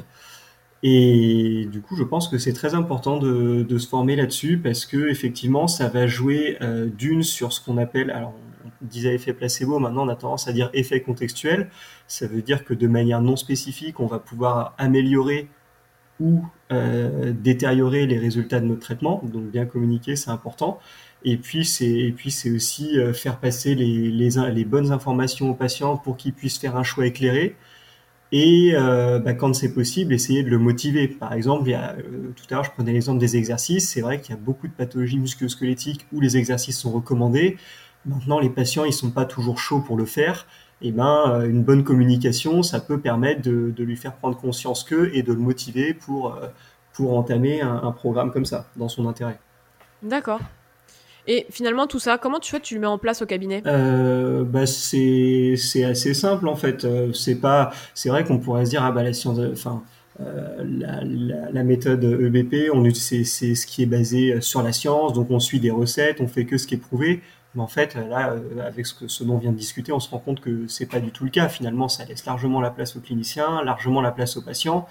Et 0.84 1.66
du 1.72 1.80
coup, 1.80 1.96
je 1.96 2.04
pense 2.04 2.28
que 2.28 2.38
c'est 2.38 2.52
très 2.52 2.76
important 2.76 3.20
de, 3.20 3.64
de 3.64 3.78
se 3.78 3.88
former 3.88 4.18
là-dessus 4.18 4.58
parce 4.58 4.86
que 4.86 5.08
effectivement, 5.08 5.68
ça 5.70 5.88
va 5.88 6.08
jouer 6.08 6.58
euh, 6.62 6.88
d'une 6.88 7.24
sur 7.24 7.54
ce 7.54 7.64
qu'on 7.64 7.78
appelle, 7.78 8.12
alors 8.12 8.34
on 8.66 8.70
disait 8.86 9.16
effet 9.16 9.32
placebo, 9.32 9.80
maintenant 9.80 10.06
on 10.06 10.10
a 10.10 10.18
tendance 10.18 10.50
à 10.50 10.52
dire 10.52 10.70
effet 10.74 11.00
contextuel. 11.00 11.70
Ça 12.10 12.28
veut 12.28 12.42
dire 12.42 12.66
que 12.66 12.74
de 12.74 12.88
manière 12.88 13.22
non 13.22 13.38
spécifique, 13.38 14.02
on 14.02 14.08
va 14.08 14.20
pouvoir 14.20 14.76
améliorer 14.78 15.48
ou 16.20 16.44
euh, 16.72 17.34
détériorer 17.34 18.06
les 18.08 18.18
résultats 18.18 18.60
de 18.60 18.66
notre 18.66 18.82
traitement. 18.82 19.22
Donc 19.24 19.46
bien 19.52 19.66
communiquer, 19.66 20.16
c'est 20.16 20.32
important. 20.32 20.80
Et 21.24 21.38
puis 21.38 21.66
c'est 21.66 21.90
et 21.90 22.12
puis 22.12 22.32
c'est 22.32 22.52
aussi 22.52 23.00
euh, 23.00 23.14
faire 23.14 23.40
passer 23.40 23.76
les, 23.76 24.12
les, 24.12 24.66
bonnes 24.66 24.92
informations 24.92 25.50
aux 25.52 25.56
patients 25.56 25.98
pour 25.98 26.18
qu'ils 26.18 26.34
puissent 26.34 26.58
faire 26.58 26.76
un 26.76 26.84
choix 26.84 27.06
éclairé. 27.06 27.56
Et 28.32 28.72
euh, 28.74 29.20
bah, 29.20 29.34
quand 29.34 29.54
c'est 29.54 29.74
possible, 29.74 30.14
essayer 30.14 30.44
de 30.44 30.50
le 30.50 30.58
motiver. 30.60 31.08
Par 31.08 31.34
exemple, 31.34 31.66
tout 32.36 32.44
à 32.50 32.56
l'heure, 32.56 32.64
je 32.64 32.72
prenais 32.72 32.94
l'exemple 32.94 33.20
des 33.20 33.38
exercices. 33.38 33.90
C'est 33.90 34.02
vrai 34.02 34.20
qu'il 34.20 34.36
y 34.36 34.38
a 34.38 34.42
beaucoup 34.42 34.68
de 34.68 34.74
pathologies 34.74 35.20
musculo-squelettiques 35.20 36.08
où 36.12 36.20
les 36.22 36.38
exercices 36.38 36.80
sont 36.80 36.92
recommandés. 36.92 37.58
Maintenant, 38.06 38.40
les 38.40 38.50
patients, 38.50 38.86
ils 38.86 38.94
sont 38.94 39.12
pas 39.12 39.26
toujours 39.26 39.60
chauds 39.60 39.80
pour 39.80 39.98
le 39.98 40.06
faire 40.06 40.48
eh 40.88 40.92
ben, 40.92 41.24
euh, 41.32 41.50
une 41.50 41.64
bonne 41.64 41.84
communication, 41.84 42.62
ça 42.62 42.80
peut 42.80 43.00
permettre 43.00 43.42
de, 43.42 43.74
lui 43.80 43.96
faire 43.96 44.14
prendre 44.14 44.38
conscience 44.38 44.84
qu'eux 44.84 45.10
et 45.16 45.24
de 45.24 45.34
le 45.34 45.40
motiver 45.40 45.96
pour, 45.96 46.36
euh, 46.36 46.46
pour 46.94 47.18
entamer 47.18 47.62
un, 47.62 47.92
programme 47.92 48.32
comme 48.32 48.46
ça, 48.46 48.68
dans 48.76 48.88
son 48.88 49.08
intérêt. 49.08 49.40
D'accord. 50.04 50.40
Et 51.26 51.48
finalement, 51.50 51.88
tout 51.88 51.98
ça, 51.98 52.20
comment 52.20 52.40
tu 52.40 52.52
fais 52.52 52.60
Tu 52.60 52.76
le 52.76 52.82
mets 52.82 52.88
en 52.88 53.00
place 53.00 53.24
au 53.24 53.26
cabinet? 53.26 53.64
Euh, 53.66 54.44
bah 54.44 54.68
c'est, 54.68 55.56
assez 55.84 56.14
simple 56.14 56.48
en 56.48 56.56
fait. 56.56 56.86
C'est 57.16 57.42
pas, 57.42 57.72
c'est 57.96 58.10
vrai 58.10 58.24
qu'on 58.24 58.38
pourrait 58.38 58.66
se 58.66 58.70
dire 58.70 58.84
ah 58.84 58.92
bah 58.92 59.02
la 59.02 59.12
science, 59.12 59.40
enfin 59.52 59.82
la, 60.20 61.02
la, 61.04 61.64
méthode 61.64 62.04
EBP, 62.04 62.70
on 62.72 62.88
c'est, 62.94 63.24
c'est 63.24 63.56
ce 63.56 63.66
qui 63.66 63.82
est 63.82 63.88
basé 63.88 64.40
sur 64.40 64.62
la 64.62 64.72
science, 64.72 65.14
donc 65.14 65.32
on 65.32 65.40
suit 65.40 65.60
des 65.60 65.72
recettes, 65.72 66.22
on 66.22 66.28
fait 66.28 66.46
que 66.46 66.60
ce 66.60 66.68
qui 66.68 66.76
est 66.76 66.78
prouvé. 66.78 67.22
Mais 67.56 67.62
en 67.62 67.68
fait, 67.68 67.96
là, 67.96 68.32
euh, 68.34 68.68
avec 68.68 68.86
ce, 68.86 68.94
que, 68.94 69.08
ce 69.08 69.24
dont 69.24 69.36
on 69.36 69.38
vient 69.38 69.52
de 69.52 69.58
discuter, 69.58 69.92
on 69.92 70.00
se 70.00 70.10
rend 70.10 70.20
compte 70.20 70.42
que 70.42 70.68
c'est 70.68 70.86
pas 70.86 71.00
du 71.00 71.12
tout 71.12 71.24
le 71.24 71.30
cas. 71.30 71.48
Finalement, 71.48 71.88
ça 71.88 72.06
laisse 72.06 72.26
largement 72.26 72.60
la 72.62 72.70
place 72.70 72.96
aux 72.96 73.00
cliniciens, 73.00 73.64
largement 73.64 74.02
la 74.02 74.12
place 74.12 74.36
aux 74.38 74.42
patients. 74.42 74.88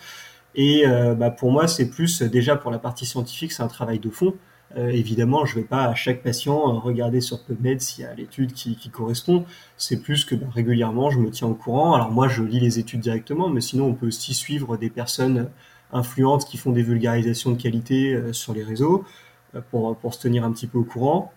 Et 0.54 0.86
euh, 0.86 1.14
bah, 1.14 1.30
pour 1.30 1.52
moi, 1.52 1.68
c'est 1.68 1.90
plus 1.90 2.22
déjà 2.22 2.56
pour 2.56 2.70
la 2.70 2.78
partie 2.78 3.06
scientifique, 3.06 3.52
c'est 3.52 3.62
un 3.62 3.68
travail 3.68 3.98
de 3.98 4.08
fond. 4.08 4.34
Euh, 4.76 4.88
évidemment, 4.88 5.44
je 5.44 5.56
ne 5.56 5.60
vais 5.60 5.66
pas 5.66 5.84
à 5.84 5.94
chaque 5.94 6.22
patient 6.22 6.80
regarder 6.80 7.20
sur 7.20 7.44
PubMed 7.44 7.80
s'il 7.80 8.04
y 8.04 8.08
a 8.08 8.14
l'étude 8.14 8.52
qui, 8.52 8.76
correspond. 8.90 9.44
C'est 9.76 10.00
plus 10.00 10.24
que 10.24 10.34
bah, 10.34 10.46
régulièrement, 10.52 11.10
je 11.10 11.18
me 11.18 11.30
tiens 11.30 11.48
au 11.48 11.54
courant. 11.54 11.94
Alors 11.94 12.10
moi, 12.10 12.28
je 12.28 12.42
lis 12.42 12.60
les 12.60 12.78
études 12.78 13.00
directement, 13.00 13.50
mais 13.50 13.60
sinon, 13.60 13.86
on 13.88 13.94
peut 13.94 14.06
aussi 14.06 14.32
suivre 14.32 14.76
des 14.78 14.90
personnes 14.90 15.50
influentes 15.92 16.46
qui 16.46 16.56
font 16.56 16.72
des 16.72 16.82
vulgarisations 16.82 17.50
de 17.50 17.60
qualité 17.60 18.20
sur 18.32 18.54
les 18.54 18.64
réseaux 18.64 19.04
pour 19.70 20.12
se 20.12 20.20
tenir 20.20 20.44
un 20.44 20.50
petit 20.50 20.66
peu 20.66 20.78
au 20.78 20.84
courant. 20.84 21.32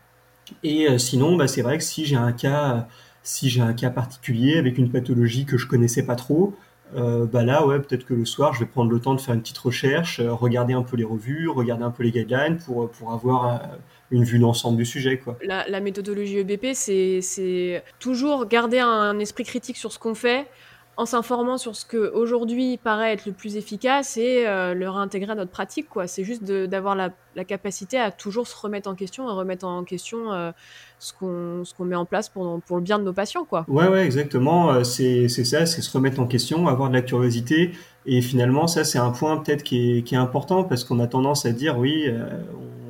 Et 0.63 0.87
euh, 0.87 0.97
sinon, 0.97 1.35
bah, 1.35 1.47
c'est 1.47 1.61
vrai 1.61 1.77
que 1.77 1.83
si 1.83 2.05
j'ai 2.05 2.15
un 2.15 2.31
cas, 2.31 2.87
si 3.23 3.49
j'ai 3.49 3.61
un 3.61 3.73
cas 3.73 3.89
particulier 3.89 4.57
avec 4.57 4.77
une 4.77 4.89
pathologie 4.89 5.45
que 5.45 5.57
je 5.57 5.67
connaissais 5.67 6.03
pas 6.03 6.15
trop, 6.15 6.53
euh, 6.95 7.25
bah 7.25 7.43
là, 7.43 7.65
ouais, 7.65 7.79
peut-être 7.79 8.05
que 8.05 8.13
le 8.13 8.25
soir, 8.25 8.53
je 8.53 8.61
vais 8.61 8.65
prendre 8.65 8.89
le 8.91 8.99
temps 8.99 9.13
de 9.13 9.19
faire 9.19 9.33
une 9.33 9.41
petite 9.41 9.57
recherche, 9.57 10.19
euh, 10.19 10.31
regarder 10.31 10.73
un 10.73 10.83
peu 10.83 10.95
les 10.95 11.03
revues, 11.03 11.49
regarder 11.49 11.83
un 11.83 11.91
peu 11.91 12.03
les 12.03 12.11
guidelines 12.11 12.57
pour, 12.57 12.89
pour 12.89 13.11
avoir 13.11 13.61
une 14.09 14.23
vue 14.23 14.39
d'ensemble 14.39 14.77
du 14.77 14.85
sujet. 14.85 15.17
Quoi. 15.17 15.37
La, 15.41 15.67
la 15.67 15.81
méthodologie 15.81 16.37
EBP, 16.37 16.67
c'est 16.73 17.83
toujours 17.99 18.45
garder 18.45 18.79
un 18.79 19.19
esprit 19.19 19.43
critique 19.43 19.75
sur 19.75 19.91
ce 19.91 19.99
qu'on 19.99 20.15
fait, 20.15 20.47
en 20.97 21.05
s'informant 21.05 21.59
sur 21.59 21.75
ce 21.75 21.85
que 21.85 22.11
aujourd'hui 22.11 22.77
paraît 22.77 23.13
être 23.13 23.27
le 23.27 23.31
plus 23.31 23.55
efficace 23.55 24.17
et 24.17 24.47
euh, 24.47 24.73
le 24.73 24.89
réintégrer 24.89 25.31
à 25.31 25.35
notre 25.35 25.51
pratique. 25.51 25.87
quoi. 25.87 26.07
C'est 26.07 26.23
juste 26.23 26.43
d'avoir 26.43 26.95
la, 26.95 27.11
capacité 27.45 27.99
à 27.99 28.09
toujours 28.09 28.47
se 28.47 28.57
remettre 28.59 28.89
en 28.89 28.95
question 28.95 29.29
et 29.29 29.31
remettre 29.31 29.67
en 29.67 29.83
question 29.83 30.33
euh, 30.33 30.51
ce 30.97 31.13
qu'on 31.13 31.85
met 31.85 31.95
en 31.95 32.05
place 32.05 32.29
pour, 32.29 32.59
le 32.71 32.81
bien 32.81 32.97
de 32.97 33.03
nos 33.03 33.13
patients. 33.13 33.45
Quoi. 33.45 33.63
Ouais, 33.67 33.87
ouais, 33.87 34.03
exactement. 34.03 34.71
Euh, 34.71 34.83
c'est 34.83 35.27
ça, 35.29 35.67
c'est 35.67 35.83
se 35.83 35.91
remettre 35.95 36.19
en 36.19 36.25
question, 36.25 36.67
avoir 36.67 36.89
de 36.89 36.95
la 36.95 37.03
curiosité. 37.03 37.73
Et 38.07 38.21
finalement, 38.23 38.65
ça, 38.65 38.83
c'est 38.83 38.97
un 38.97 39.11
point 39.11 39.37
peut-être 39.37 39.61
qui 39.61 39.99
est, 39.99 40.01
qui 40.01 40.15
est 40.15 40.17
important 40.17 40.63
parce 40.63 40.83
qu'on 40.83 40.99
a 40.99 41.05
tendance 41.05 41.45
à 41.45 41.51
dire, 41.51 41.77
oui, 41.77 42.09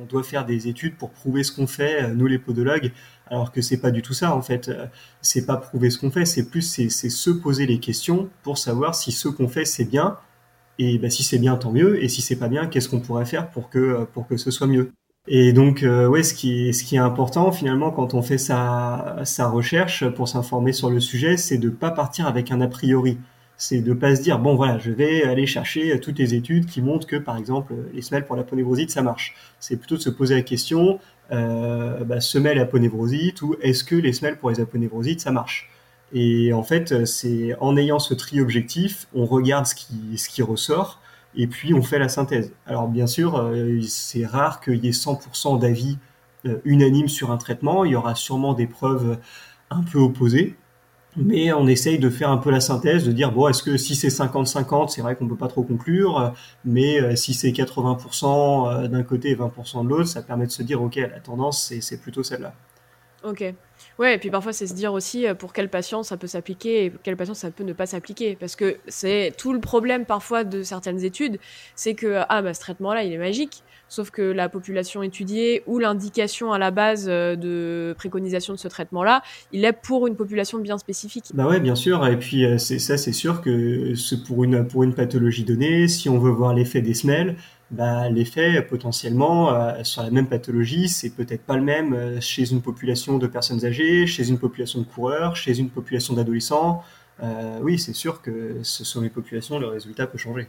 doit 0.08 0.22
faire 0.22 0.44
des 0.44 0.68
études 0.68 0.96
pour 0.96 1.10
prouver 1.10 1.42
ce 1.44 1.52
qu'on 1.52 1.66
fait, 1.66 2.12
nous 2.14 2.26
les 2.26 2.38
podologues 2.38 2.92
alors 3.30 3.52
que 3.52 3.60
c'est 3.60 3.78
pas 3.78 3.90
du 3.90 4.02
tout 4.02 4.14
ça 4.14 4.34
en 4.34 4.42
fait. 4.42 4.68
Euh, 4.68 4.86
c'est 5.22 5.46
pas 5.46 5.56
prouver 5.56 5.90
ce 5.90 5.98
qu'on 5.98 6.10
fait, 6.10 6.24
c'est 6.24 6.48
plus 6.48 6.62
c'est 6.62 6.88
se 6.88 7.30
poser 7.30 7.66
les 7.66 7.78
questions 7.78 8.28
pour 8.42 8.58
savoir 8.58 8.94
si 8.94 9.12
ce 9.12 9.28
qu'on 9.28 9.48
fait 9.48 9.64
c'est 9.64 9.84
bien 9.84 10.16
et 10.78 10.98
ben, 10.98 11.10
si 11.10 11.22
c'est 11.22 11.38
bien 11.38 11.56
tant 11.56 11.72
mieux 11.72 12.02
et 12.02 12.08
si 12.08 12.22
c'est 12.22 12.36
pas 12.36 12.48
bien 12.48 12.66
qu'est-ce 12.66 12.88
qu'on 12.88 13.00
pourrait 13.00 13.26
faire 13.26 13.50
pour 13.50 13.70
que 13.70 14.04
pour 14.12 14.26
que 14.26 14.36
ce 14.36 14.50
soit 14.50 14.66
mieux? 14.66 14.92
Et 15.30 15.52
donc, 15.52 15.82
euh, 15.82 16.06
ouais, 16.06 16.22
ce 16.22 16.32
qui 16.32 16.68
est, 16.68 16.72
ce 16.72 16.84
qui 16.84 16.96
est 16.96 17.00
important 17.00 17.52
finalement 17.52 17.90
quand 17.90 18.14
on 18.14 18.22
fait 18.22 18.38
sa, 18.38 19.16
sa 19.24 19.48
recherche 19.48 20.08
pour 20.08 20.26
s'informer 20.26 20.72
sur 20.72 20.88
le 20.88 21.00
sujet, 21.00 21.36
c'est 21.36 21.58
de 21.58 21.68
pas 21.68 21.90
partir 21.90 22.26
avec 22.26 22.50
un 22.50 22.62
a 22.62 22.68
priori. 22.68 23.18
C'est 23.60 23.80
de 23.80 23.92
pas 23.92 24.14
se 24.14 24.22
dire 24.22 24.38
bon 24.38 24.54
voilà, 24.54 24.78
je 24.78 24.92
vais 24.92 25.24
aller 25.24 25.46
chercher 25.46 25.98
toutes 25.98 26.18
les 26.18 26.34
études 26.34 26.66
qui 26.66 26.80
montrent 26.80 27.08
que 27.08 27.16
par 27.16 27.36
exemple 27.36 27.74
les 27.92 28.02
semelles 28.02 28.24
pour 28.24 28.36
la 28.36 28.44
ponévrosite 28.44 28.90
ça 28.92 29.02
marche. 29.02 29.34
C'est 29.58 29.76
plutôt 29.76 29.96
de 29.96 30.00
se 30.00 30.10
poser 30.10 30.36
la 30.36 30.42
question 30.42 31.00
euh, 31.32 32.04
bah, 32.04 32.20
semelles 32.20 32.60
aponévrosite 32.60 33.42
ou 33.42 33.56
est-ce 33.60 33.82
que 33.84 33.96
les 33.96 34.12
semelles 34.12 34.38
pour 34.38 34.50
les 34.50 34.60
aponévrosites 34.60 35.20
ça 35.20 35.32
marche? 35.32 35.70
Et 36.12 36.52
en 36.54 36.62
fait, 36.62 37.04
c'est 37.04 37.54
en 37.60 37.76
ayant 37.76 37.98
ce 37.98 38.14
tri 38.14 38.40
objectif, 38.40 39.08
on 39.12 39.26
regarde 39.26 39.66
ce 39.66 39.74
qui, 39.74 40.16
ce 40.16 40.28
qui 40.30 40.40
ressort 40.40 41.00
et 41.36 41.46
puis 41.46 41.74
on 41.74 41.82
fait 41.82 41.98
la 41.98 42.08
synthèse. 42.08 42.52
Alors 42.66 42.88
bien 42.88 43.06
sûr, 43.06 43.36
euh, 43.36 43.80
c'est 43.82 44.24
rare 44.24 44.60
qu'il 44.60 44.84
y 44.84 44.88
ait 44.88 44.92
100% 44.92 45.58
d'avis 45.58 45.98
euh, 46.46 46.58
unanimes 46.64 47.08
sur 47.08 47.30
un 47.30 47.36
traitement, 47.36 47.84
il 47.84 47.92
y 47.92 47.96
aura 47.96 48.14
sûrement 48.14 48.54
des 48.54 48.66
preuves 48.66 49.18
un 49.70 49.82
peu 49.82 49.98
opposées, 49.98 50.56
mais 51.18 51.52
on 51.52 51.66
essaye 51.66 51.98
de 51.98 52.10
faire 52.10 52.30
un 52.30 52.38
peu 52.38 52.50
la 52.50 52.60
synthèse, 52.60 53.04
de 53.04 53.12
dire, 53.12 53.32
bon, 53.32 53.48
est-ce 53.48 53.62
que 53.62 53.76
si 53.76 53.94
c'est 53.94 54.08
50-50, 54.08 54.88
c'est 54.88 55.02
vrai 55.02 55.16
qu'on 55.16 55.28
peut 55.28 55.36
pas 55.36 55.48
trop 55.48 55.62
conclure, 55.62 56.32
mais 56.64 57.00
euh, 57.00 57.16
si 57.16 57.34
c'est 57.34 57.50
80% 57.50 58.88
d'un 58.88 59.02
côté 59.02 59.30
et 59.30 59.36
20% 59.36 59.84
de 59.84 59.88
l'autre, 59.88 60.08
ça 60.08 60.22
permet 60.22 60.46
de 60.46 60.50
se 60.50 60.62
dire, 60.62 60.82
ok, 60.82 60.96
la 60.96 61.20
tendance, 61.20 61.72
c'est 61.80 62.00
plutôt 62.00 62.22
celle-là. 62.22 62.54
Ok. 63.24 63.44
Ouais, 63.98 64.14
et 64.14 64.18
puis 64.18 64.30
parfois, 64.30 64.52
c'est 64.52 64.66
se 64.66 64.74
dire 64.74 64.92
aussi 64.92 65.26
euh, 65.26 65.34
pour 65.34 65.52
quel 65.52 65.68
patient 65.68 66.02
ça 66.02 66.16
peut 66.16 66.26
s'appliquer 66.26 66.84
et 66.84 66.90
pour 66.90 67.00
quel 67.02 67.16
patient 67.16 67.34
ça 67.34 67.50
peut 67.50 67.64
ne 67.64 67.72
pas 67.72 67.86
s'appliquer. 67.86 68.36
Parce 68.38 68.56
que 68.56 68.76
c'est 68.86 69.32
tout 69.36 69.52
le 69.52 69.60
problème 69.60 70.04
parfois 70.04 70.44
de 70.44 70.62
certaines 70.62 71.04
études, 71.04 71.38
c'est 71.74 71.94
que 71.94 72.20
ah, 72.28 72.42
bah, 72.42 72.54
ce 72.54 72.60
traitement-là, 72.60 73.04
il 73.04 73.12
est 73.12 73.18
magique. 73.18 73.62
Sauf 73.90 74.10
que 74.10 74.22
la 74.22 74.50
population 74.50 75.02
étudiée 75.02 75.62
ou 75.66 75.78
l'indication 75.78 76.52
à 76.52 76.58
la 76.58 76.70
base 76.70 77.06
euh, 77.08 77.36
de 77.36 77.94
préconisation 77.96 78.52
de 78.52 78.58
ce 78.58 78.68
traitement-là, 78.68 79.22
il 79.50 79.64
est 79.64 79.72
pour 79.72 80.06
une 80.06 80.14
population 80.14 80.58
bien 80.58 80.76
spécifique. 80.76 81.24
Bah 81.32 81.46
ouais, 81.46 81.58
bien 81.58 81.74
sûr. 81.74 82.06
Et 82.06 82.18
puis 82.18 82.44
euh, 82.44 82.58
c'est 82.58 82.78
ça, 82.78 82.98
c'est 82.98 83.12
sûr 83.12 83.40
que 83.40 83.94
pour 84.26 84.44
une 84.44 84.66
pour 84.66 84.82
une 84.82 84.94
pathologie 84.94 85.44
donnée, 85.44 85.88
si 85.88 86.08
on 86.08 86.18
veut 86.18 86.30
voir 86.30 86.52
l'effet 86.52 86.82
des 86.82 86.94
semelles, 86.94 87.36
bah, 87.70 88.08
l'effet 88.08 88.62
potentiellement 88.62 89.54
euh, 89.54 89.84
sur 89.84 90.02
la 90.02 90.10
même 90.10 90.26
pathologie, 90.26 90.88
c'est 90.88 91.10
peut-être 91.10 91.42
pas 91.42 91.56
le 91.56 91.62
même 91.62 91.92
euh, 91.92 92.20
chez 92.20 92.50
une 92.50 92.62
population 92.62 93.18
de 93.18 93.26
personnes 93.26 93.64
âgées, 93.64 94.06
chez 94.06 94.28
une 94.28 94.38
population 94.38 94.80
de 94.80 94.86
coureurs, 94.86 95.36
chez 95.36 95.58
une 95.58 95.68
population 95.68 96.14
d'adolescents. 96.14 96.82
Euh, 97.22 97.58
oui, 97.60 97.78
c'est 97.78 97.92
sûr 97.92 98.22
que 98.22 98.60
ce 98.62 98.84
sont 98.84 99.02
les 99.02 99.10
populations, 99.10 99.58
le 99.58 99.66
résultat 99.66 100.06
peut 100.06 100.16
changer. 100.16 100.48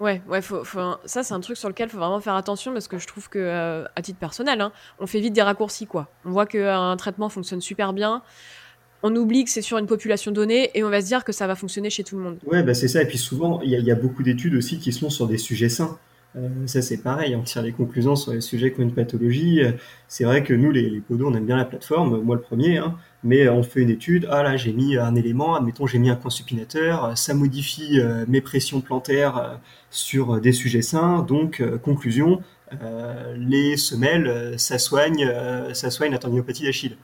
Ouais, 0.00 0.20
ouais, 0.28 0.42
faut, 0.42 0.62
ça 1.04 1.22
c'est 1.24 1.34
un 1.34 1.40
truc 1.40 1.56
sur 1.56 1.68
lequel 1.68 1.88
il 1.88 1.90
faut 1.90 1.98
vraiment 1.98 2.20
faire 2.20 2.34
attention 2.34 2.72
parce 2.72 2.86
que 2.86 2.98
je 2.98 3.06
trouve 3.06 3.28
que, 3.28 3.84
à 3.94 4.02
titre 4.02 4.18
personnel, 4.18 4.60
hein, 4.60 4.72
on 5.00 5.08
fait 5.08 5.18
vite 5.20 5.32
des 5.32 5.42
raccourcis 5.42 5.86
quoi. 5.86 6.08
On 6.24 6.30
voit 6.30 6.46
qu'un 6.46 6.96
traitement 6.96 7.28
fonctionne 7.28 7.60
super 7.60 7.92
bien, 7.92 8.22
on 9.02 9.14
oublie 9.16 9.44
que 9.44 9.50
c'est 9.50 9.62
sur 9.62 9.76
une 9.76 9.86
population 9.86 10.30
donnée 10.30 10.70
et 10.74 10.84
on 10.84 10.90
va 10.90 11.00
se 11.00 11.06
dire 11.06 11.24
que 11.24 11.32
ça 11.32 11.48
va 11.48 11.56
fonctionner 11.56 11.90
chez 11.90 12.04
tout 12.04 12.16
le 12.16 12.22
monde. 12.22 12.38
Ouais, 12.46 12.62
bah 12.62 12.74
c'est 12.74 12.86
ça. 12.86 13.02
Et 13.02 13.06
puis 13.06 13.18
souvent, 13.18 13.60
il 13.62 13.70
y, 13.70 13.82
y, 13.82 13.90
a 13.90 13.94
beaucoup 13.96 14.22
d'études 14.22 14.54
aussi 14.54 14.78
qui 14.78 14.92
sont 14.92 15.10
sur 15.10 15.26
des 15.26 15.38
sujets 15.38 15.68
sains. 15.68 15.98
Euh, 16.36 16.66
ça, 16.66 16.82
c'est 16.82 16.98
pareil, 16.98 17.34
on 17.34 17.42
tire 17.42 17.62
les 17.62 17.72
conclusions 17.72 18.14
sur 18.14 18.32
les 18.32 18.40
sujets 18.40 18.72
qui 18.72 18.80
ont 18.80 18.82
une 18.82 18.94
pathologie. 18.94 19.62
Euh, 19.62 19.72
c'est 20.08 20.24
vrai 20.24 20.44
que 20.44 20.52
nous, 20.52 20.70
les, 20.70 20.88
les 20.90 21.00
podos, 21.00 21.28
on 21.28 21.34
aime 21.34 21.46
bien 21.46 21.56
la 21.56 21.64
plateforme, 21.64 22.20
moi 22.20 22.36
le 22.36 22.42
premier, 22.42 22.78
hein, 22.78 22.96
mais 23.24 23.48
on 23.48 23.62
fait 23.62 23.80
une 23.80 23.90
étude. 23.90 24.28
Ah 24.30 24.42
là, 24.42 24.56
j'ai 24.56 24.72
mis 24.72 24.98
un 24.98 25.14
élément, 25.14 25.54
admettons, 25.54 25.86
j'ai 25.86 25.98
mis 25.98 26.10
un 26.10 26.16
coin 26.16 26.30
supinateur, 26.30 27.16
ça 27.16 27.34
modifie 27.34 27.98
euh, 28.00 28.24
mes 28.28 28.40
pressions 28.40 28.80
plantaires 28.80 29.58
sur 29.90 30.40
des 30.40 30.52
sujets 30.52 30.82
sains. 30.82 31.22
Donc, 31.22 31.62
conclusion, 31.82 32.42
les 33.36 33.78
semelles, 33.78 34.58
ça 34.58 34.78
soigne, 34.78 35.32
ça 35.72 35.90
soigne 35.90 36.12
la 36.12 36.18
tendinopathie 36.18 36.64
d'Achille. 36.64 36.96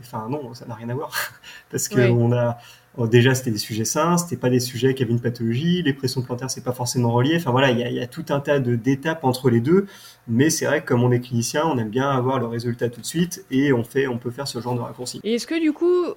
Enfin, 0.00 0.28
non, 0.30 0.54
ça 0.54 0.64
n'a 0.66 0.74
rien 0.74 0.88
à 0.88 0.94
voir. 0.94 1.12
Parce 1.70 1.88
que 1.88 2.08
on 2.10 2.32
a, 2.32 2.58
déjà, 2.98 3.34
c'était 3.34 3.50
des 3.50 3.58
sujets 3.58 3.84
sains, 3.84 4.16
c'était 4.18 4.36
pas 4.36 4.50
des 4.50 4.60
sujets 4.60 4.94
qui 4.94 5.02
avaient 5.02 5.12
une 5.12 5.20
pathologie, 5.20 5.82
les 5.82 5.92
pressions 5.92 6.22
plantaires, 6.22 6.50
c'est 6.50 6.64
pas 6.64 6.72
forcément 6.72 7.12
relié. 7.12 7.36
Enfin 7.36 7.50
voilà, 7.50 7.70
il 7.70 7.78
y 7.78 8.00
a, 8.00 8.06
tout 8.06 8.24
un 8.28 8.40
tas 8.40 8.60
d'étapes 8.60 9.24
entre 9.24 9.50
les 9.50 9.60
deux. 9.60 9.86
Mais 10.28 10.48
c'est 10.48 10.66
vrai 10.66 10.80
que 10.80 10.86
comme 10.86 11.02
on 11.02 11.10
est 11.10 11.20
clinicien, 11.20 11.64
on 11.66 11.76
aime 11.78 11.90
bien 11.90 12.08
avoir 12.08 12.38
le 12.38 12.46
résultat 12.46 12.88
tout 12.88 13.00
de 13.00 13.06
suite 13.06 13.44
et 13.50 13.72
on 13.72 13.82
fait, 13.82 14.06
on 14.06 14.18
peut 14.18 14.30
faire 14.30 14.46
ce 14.46 14.60
genre 14.60 14.74
de 14.74 14.80
raccourci. 14.80 15.20
Et 15.24 15.34
est-ce 15.34 15.46
que 15.46 15.60
du 15.60 15.72
coup, 15.72 16.14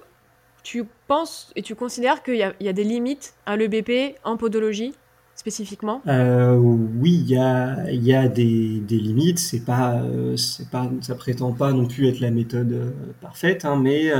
tu 0.62 0.84
penses 1.08 1.52
et 1.56 1.62
tu 1.62 1.74
considères 1.74 2.22
qu'il 2.22 2.36
y, 2.36 2.42
a 2.68 2.72
des 2.72 2.84
limites 2.84 3.34
à 3.44 3.56
l'EBP 3.56 4.16
en 4.22 4.36
podologie 4.36 4.94
spécifiquement? 5.34 6.00
Euh, 6.06 6.56
Oui, 6.56 7.12
il 7.12 7.30
y 7.30 7.36
a, 7.36 7.90
y 7.90 8.14
a 8.14 8.28
des, 8.28 8.80
des, 8.80 8.98
limites. 8.98 9.40
C'est 9.40 9.64
pas, 9.64 9.94
euh, 9.94 10.36
c'est 10.36 10.70
pas, 10.70 10.88
ça 11.00 11.16
prétend 11.16 11.52
pas 11.52 11.72
non 11.72 11.86
plus 11.86 12.08
être 12.08 12.20
la 12.20 12.30
méthode 12.30 12.72
euh, 12.72 12.90
parfaite, 13.20 13.64
hein, 13.64 13.76
mais 13.76 14.12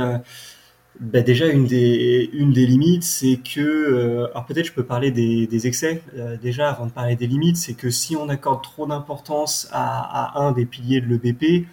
bah 0.99 1.21
déjà 1.21 1.47
une 1.47 1.65
des 1.65 2.29
une 2.33 2.51
des 2.51 2.65
limites 2.65 3.03
c'est 3.03 3.37
que 3.37 3.61
euh, 3.61 4.27
alors 4.31 4.45
peut-être 4.45 4.65
je 4.65 4.73
peux 4.73 4.83
parler 4.83 5.11
des, 5.11 5.47
des 5.47 5.67
excès. 5.67 6.01
Euh, 6.17 6.35
déjà 6.37 6.69
avant 6.69 6.87
de 6.87 6.91
parler 6.91 7.15
des 7.15 7.27
limites 7.27 7.55
c'est 7.57 7.73
que 7.73 7.89
si 7.89 8.15
on 8.17 8.27
accorde 8.27 8.63
trop 8.63 8.85
d'importance 8.85 9.69
à, 9.71 10.39
à, 10.39 10.43
un 10.43 10.51
des 10.51 10.65
piliers 10.65 10.99
de 10.99 11.05
l'EBP 11.07 11.67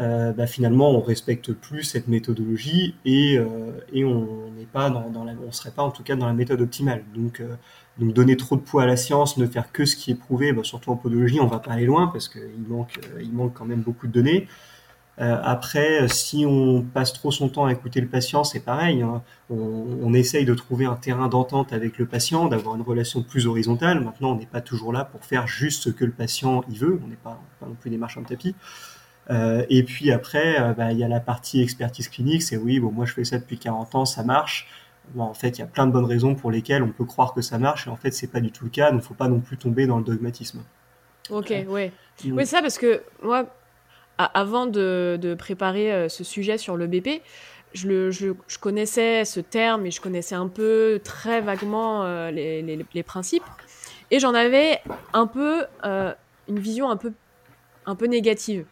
euh, 0.00 0.32
bah 0.32 0.46
finalement 0.46 0.90
on 0.90 1.00
respecte 1.02 1.52
plus 1.52 1.82
cette 1.82 2.08
méthodologie 2.08 2.94
et, 3.04 3.36
euh, 3.36 3.46
et 3.92 4.04
on 4.06 4.50
n'est 4.56 4.64
pas 4.64 4.88
dans, 4.88 5.10
dans 5.10 5.24
la, 5.24 5.34
on 5.46 5.52
serait 5.52 5.72
pas 5.72 5.82
en 5.82 5.90
tout 5.90 6.02
cas 6.02 6.16
dans 6.16 6.26
la 6.26 6.32
méthode 6.32 6.62
optimale. 6.62 7.04
Donc 7.14 7.42
donc 7.98 8.14
donner 8.14 8.38
trop 8.38 8.56
de 8.56 8.62
poids 8.62 8.84
à 8.84 8.86
la 8.86 8.96
science 8.96 9.36
ne 9.36 9.46
faire 9.46 9.70
que 9.70 9.84
ce 9.84 9.96
qui 9.96 10.12
est 10.12 10.14
prouvé 10.14 10.52
bah, 10.54 10.62
surtout 10.64 10.90
en 10.92 10.96
podologie 10.96 11.40
on 11.40 11.46
va 11.46 11.58
pas 11.58 11.72
aller 11.72 11.84
loin 11.84 12.06
parce 12.06 12.28
qu'il 12.28 12.64
manque 12.66 12.98
il 13.20 13.32
manque 13.32 13.52
quand 13.52 13.66
même 13.66 13.82
beaucoup 13.82 14.06
de 14.06 14.12
données 14.12 14.48
euh, 15.20 15.38
après, 15.42 16.08
si 16.08 16.46
on 16.46 16.82
passe 16.82 17.12
trop 17.12 17.30
son 17.30 17.48
temps 17.48 17.66
à 17.66 17.72
écouter 17.72 18.00
le 18.00 18.08
patient, 18.08 18.44
c'est 18.44 18.60
pareil. 18.60 19.02
Hein. 19.02 19.22
On, 19.50 19.98
on, 20.02 20.14
essaye 20.14 20.46
de 20.46 20.54
trouver 20.54 20.86
un 20.86 20.96
terrain 20.96 21.28
d'entente 21.28 21.72
avec 21.72 21.98
le 21.98 22.06
patient, 22.06 22.46
d'avoir 22.46 22.76
une 22.76 22.82
relation 22.82 23.22
plus 23.22 23.46
horizontale. 23.46 24.00
Maintenant, 24.00 24.32
on 24.32 24.36
n'est 24.36 24.46
pas 24.46 24.62
toujours 24.62 24.92
là 24.92 25.04
pour 25.04 25.24
faire 25.24 25.46
juste 25.46 25.82
ce 25.82 25.90
que 25.90 26.06
le 26.06 26.12
patient 26.12 26.64
y 26.70 26.78
veut. 26.78 26.98
On 27.04 27.08
n'est 27.08 27.16
pas, 27.16 27.38
pas, 27.60 27.66
non 27.66 27.74
plus 27.74 27.90
des 27.90 27.98
marchands 27.98 28.22
de 28.22 28.26
tapis. 28.26 28.54
Euh, 29.30 29.64
et 29.68 29.82
puis 29.82 30.10
après, 30.10 30.60
euh, 30.60 30.72
bah, 30.72 30.92
il 30.92 30.98
y 30.98 31.04
a 31.04 31.08
la 31.08 31.20
partie 31.20 31.60
expertise 31.60 32.08
clinique. 32.08 32.42
C'est 32.42 32.56
oui, 32.56 32.80
bon, 32.80 32.90
moi 32.90 33.04
je 33.04 33.12
fais 33.12 33.24
ça 33.24 33.38
depuis 33.38 33.58
40 33.58 33.94
ans, 33.94 34.04
ça 34.04 34.24
marche. 34.24 34.68
Bon, 35.14 35.24
en 35.24 35.34
fait, 35.34 35.58
il 35.58 35.60
y 35.60 35.64
a 35.64 35.66
plein 35.66 35.86
de 35.86 35.92
bonnes 35.92 36.06
raisons 36.06 36.34
pour 36.34 36.50
lesquelles 36.50 36.82
on 36.82 36.90
peut 36.90 37.04
croire 37.04 37.34
que 37.34 37.42
ça 37.42 37.58
marche, 37.58 37.86
et 37.86 37.90
en 37.90 37.96
fait, 37.96 38.12
c'est 38.12 38.28
pas 38.28 38.40
du 38.40 38.50
tout 38.50 38.64
le 38.64 38.70
cas. 38.70 38.90
Donc, 38.90 39.02
faut 39.02 39.14
pas 39.14 39.28
non 39.28 39.40
plus 39.40 39.56
tomber 39.56 39.86
dans 39.86 39.98
le 39.98 40.04
dogmatisme. 40.04 40.62
Ok, 41.30 41.52
ouais. 41.68 41.92
Oui, 42.24 42.46
ça 42.46 42.62
parce 42.62 42.78
que 42.78 43.02
moi, 43.22 43.46
avant 44.24 44.66
de, 44.66 45.36
préparer 45.38 45.92
euh, 45.92 46.08
ce 46.08 46.24
sujet 46.24 46.58
sur 46.58 46.76
le 46.76 46.86
BP, 46.86 47.22
je, 47.74 48.32
connaissais 48.60 49.24
ce 49.24 49.40
terme 49.40 49.86
et 49.86 49.90
je 49.90 50.00
connaissais 50.00 50.34
un 50.34 50.48
peu 50.48 51.00
très 51.02 51.40
vaguement 51.40 52.04
euh, 52.04 52.30
les, 52.30 53.02
principes. 53.02 53.44
Et 54.10 54.18
j'en 54.18 54.34
avais 54.34 54.80
un 55.12 55.26
peu 55.26 55.64
euh, 55.84 56.12
une 56.48 56.58
vision 56.58 56.90
un 56.90 56.96
peu 57.96 58.06
négative 58.06 58.66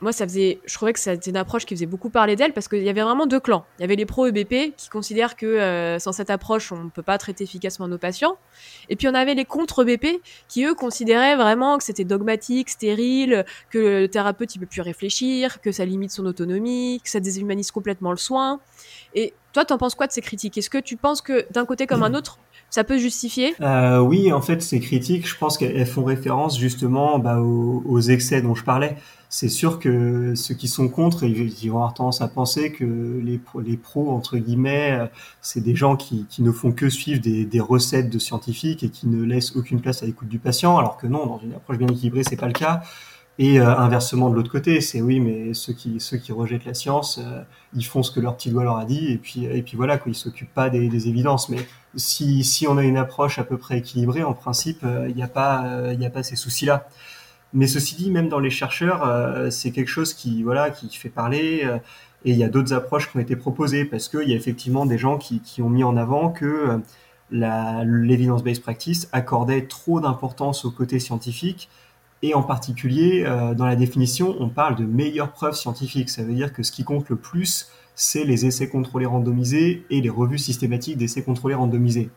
moi, 0.00 0.12
ça 0.12 0.26
faisait, 0.26 0.60
je 0.64 0.74
trouvais 0.74 0.92
que 0.92 1.00
c'était 1.00 1.30
une 1.30 1.36
approche 1.36 1.66
qui 1.66 1.74
faisait 1.74 1.86
beaucoup 1.86 2.10
parler 2.10 2.36
d'elle 2.36 2.52
parce 2.52 2.68
qu'il 2.68 2.82
y 2.82 2.88
avait 2.88 3.02
vraiment 3.02 3.26
deux 3.26 3.40
clans. 3.40 3.64
Il 3.78 3.82
y 3.82 3.84
avait 3.84 3.96
les 3.96 4.06
pro 4.06 4.26
EBP 4.26 4.76
qui 4.76 4.88
considèrent 4.88 5.36
que 5.36 5.46
euh, 5.46 5.98
sans 5.98 6.12
cette 6.12 6.30
approche, 6.30 6.70
on 6.72 6.84
ne 6.84 6.90
peut 6.90 7.02
pas 7.02 7.18
traiter 7.18 7.44
efficacement 7.44 7.88
nos 7.88 7.98
patients. 7.98 8.36
Et 8.88 8.96
puis 8.96 9.08
on 9.08 9.14
avait 9.14 9.34
les 9.34 9.44
contre 9.44 9.86
EBP 9.86 10.22
qui 10.48 10.64
eux 10.64 10.74
considéraient 10.74 11.36
vraiment 11.36 11.78
que 11.78 11.84
c'était 11.84 12.04
dogmatique, 12.04 12.70
stérile, 12.70 13.44
que 13.70 14.02
le 14.02 14.08
thérapeute 14.08 14.54
il 14.54 14.60
peut 14.60 14.66
plus 14.66 14.82
réfléchir, 14.82 15.60
que 15.60 15.72
ça 15.72 15.84
limite 15.84 16.12
son 16.12 16.26
autonomie, 16.26 17.00
que 17.02 17.10
ça 17.10 17.20
déshumanise 17.20 17.70
complètement 17.70 18.10
le 18.10 18.16
soin. 18.16 18.60
Et 19.14 19.34
toi, 19.52 19.64
t'en 19.64 19.78
penses 19.78 19.94
quoi 19.94 20.06
de 20.06 20.12
ces 20.12 20.20
critiques? 20.20 20.58
Est-ce 20.58 20.70
que 20.70 20.78
tu 20.78 20.96
penses 20.96 21.20
que 21.20 21.46
d'un 21.50 21.64
côté 21.64 21.86
comme 21.86 22.02
un 22.02 22.14
autre, 22.14 22.38
ça 22.70 22.84
peut 22.84 22.98
justifier? 22.98 23.54
Euh, 23.60 23.98
Oui, 23.98 24.32
en 24.32 24.40
fait, 24.40 24.62
ces 24.62 24.80
critiques, 24.80 25.26
je 25.26 25.36
pense 25.36 25.56
qu'elles 25.56 25.86
font 25.86 26.04
référence 26.04 26.58
justement 26.58 27.18
bah, 27.18 27.40
aux, 27.40 28.00
excès 28.00 28.42
dont 28.42 28.54
je 28.54 28.64
parlais 28.64 28.96
c'est 29.30 29.48
sûr 29.48 29.78
que 29.78 30.34
ceux 30.34 30.54
qui 30.54 30.68
sont 30.68 30.88
contre, 30.88 31.24
ils, 31.24 31.68
vont 31.68 31.76
avoir 31.76 31.92
tendance 31.92 32.22
à 32.22 32.28
penser 32.28 32.72
que 32.72 33.20
les, 33.22 33.38
les 33.62 33.76
pros, 33.76 34.10
entre 34.10 34.38
guillemets, 34.38 34.92
euh, 34.92 35.06
c'est 35.42 35.60
des 35.60 35.76
gens 35.76 35.96
qui, 35.96 36.24
qui, 36.30 36.42
ne 36.42 36.50
font 36.50 36.72
que 36.72 36.88
suivre 36.88 37.20
des, 37.20 37.44
des, 37.44 37.60
recettes 37.60 38.08
de 38.08 38.18
scientifiques 38.18 38.82
et 38.84 38.88
qui 38.88 39.06
ne 39.06 39.22
laissent 39.22 39.54
aucune 39.54 39.82
place 39.82 40.02
à 40.02 40.06
l'écoute 40.06 40.28
du 40.28 40.38
patient, 40.38 40.78
alors 40.78 40.96
que 40.96 41.06
non, 41.06 41.26
dans 41.26 41.38
une 41.40 41.52
approche 41.52 41.76
bien 41.76 41.88
équilibrée, 41.88 42.22
c'est 42.26 42.36
pas 42.36 42.46
le 42.46 42.52
cas. 42.52 42.82
Et 43.38 43.60
euh, 43.60 43.76
inversement 43.76 44.30
de 44.30 44.34
l'autre 44.34 44.50
côté, 44.50 44.80
c'est 44.80 45.00
oui, 45.00 45.20
mais 45.20 45.54
ceux 45.54 45.72
qui 45.72 46.00
ceux 46.00 46.16
qui 46.16 46.32
rejettent 46.32 46.64
la 46.64 46.74
science, 46.74 47.18
euh, 47.22 47.42
ils 47.74 47.84
font 47.84 48.02
ce 48.02 48.10
que 48.10 48.18
leur 48.18 48.36
petit 48.36 48.50
doigt 48.50 48.64
leur 48.64 48.78
a 48.78 48.84
dit, 48.84 49.12
et 49.12 49.18
puis 49.18 49.44
et 49.44 49.62
puis 49.62 49.76
voilà, 49.76 49.96
quoi, 49.96 50.10
ils 50.10 50.16
s'occupent 50.16 50.52
pas 50.52 50.70
des, 50.70 51.08
évidences. 51.08 51.48
Mais 51.48 51.58
si 51.94 52.42
si 52.42 52.66
on 52.66 52.76
a 52.78 52.82
une 52.82 52.96
approche 52.96 53.38
à 53.38 53.44
peu 53.44 53.56
près 53.56 53.78
équilibrée, 53.78 54.24
en 54.24 54.34
principe, 54.34 54.84
il 55.08 55.14
n'y 55.14 55.22
a 55.22 55.28
pas 55.28 55.92
y 55.98 56.04
a 56.04 56.10
pas 56.10 56.22
ces 56.24 56.36
soucis-là. 56.36 56.88
Mais 57.54 57.66
ceci 57.66 57.96
dit, 57.96 58.10
même 58.10 58.28
dans 58.28 58.40
les 58.40 58.50
chercheurs, 58.50 59.04
euh, 59.04 59.50
c'est 59.50 59.70
quelque 59.70 59.88
chose 59.88 60.12
qui, 60.14 60.42
voilà, 60.42 60.70
qui 60.70 60.94
fait 60.96 61.08
parler. 61.08 61.62
Euh, 61.64 61.78
et 62.24 62.32
il 62.32 62.36
y 62.36 62.44
a 62.44 62.48
d'autres 62.48 62.74
approches 62.74 63.10
qui 63.10 63.16
ont 63.16 63.20
été 63.20 63.36
proposées 63.36 63.84
parce 63.84 64.08
qu'il 64.08 64.28
y 64.28 64.32
a 64.32 64.36
effectivement 64.36 64.86
des 64.86 64.98
gens 64.98 65.18
qui, 65.18 65.40
qui, 65.40 65.62
ont 65.62 65.70
mis 65.70 65.84
en 65.84 65.96
avant 65.96 66.30
que 66.30 66.80
euh, 67.32 67.84
l'évidence-based 67.84 68.62
practice 68.62 69.08
accordait 69.12 69.66
trop 69.66 70.00
d'importance 70.00 70.64
au 70.64 70.70
côté 70.70 70.98
scientifique 70.98 71.68
Et 72.22 72.34
en 72.34 72.42
particulier, 72.42 73.24
dans 73.56 73.64
la 73.64 73.76
définition, 73.76 74.36
on 74.40 74.48
parle 74.48 74.74
de 74.74 74.84
meilleures 74.84 75.30
preuves 75.30 75.54
scientifiques. 75.54 76.10
Ça 76.10 76.24
veut 76.24 76.34
dire 76.34 76.52
que 76.52 76.64
ce 76.64 76.72
qui 76.72 76.82
compte 76.82 77.08
le 77.08 77.16
plus, 77.16 77.70
c'est 77.94 78.24
les 78.24 78.44
essais 78.44 78.68
contrôlés 78.68 79.06
randomisés 79.06 79.84
et 79.90 80.00
les 80.00 80.10
revues 80.10 80.38
systématiques 80.38 80.98
d'essais 80.98 81.22
contrôlés 81.22 81.54
randomisés. 81.54 82.10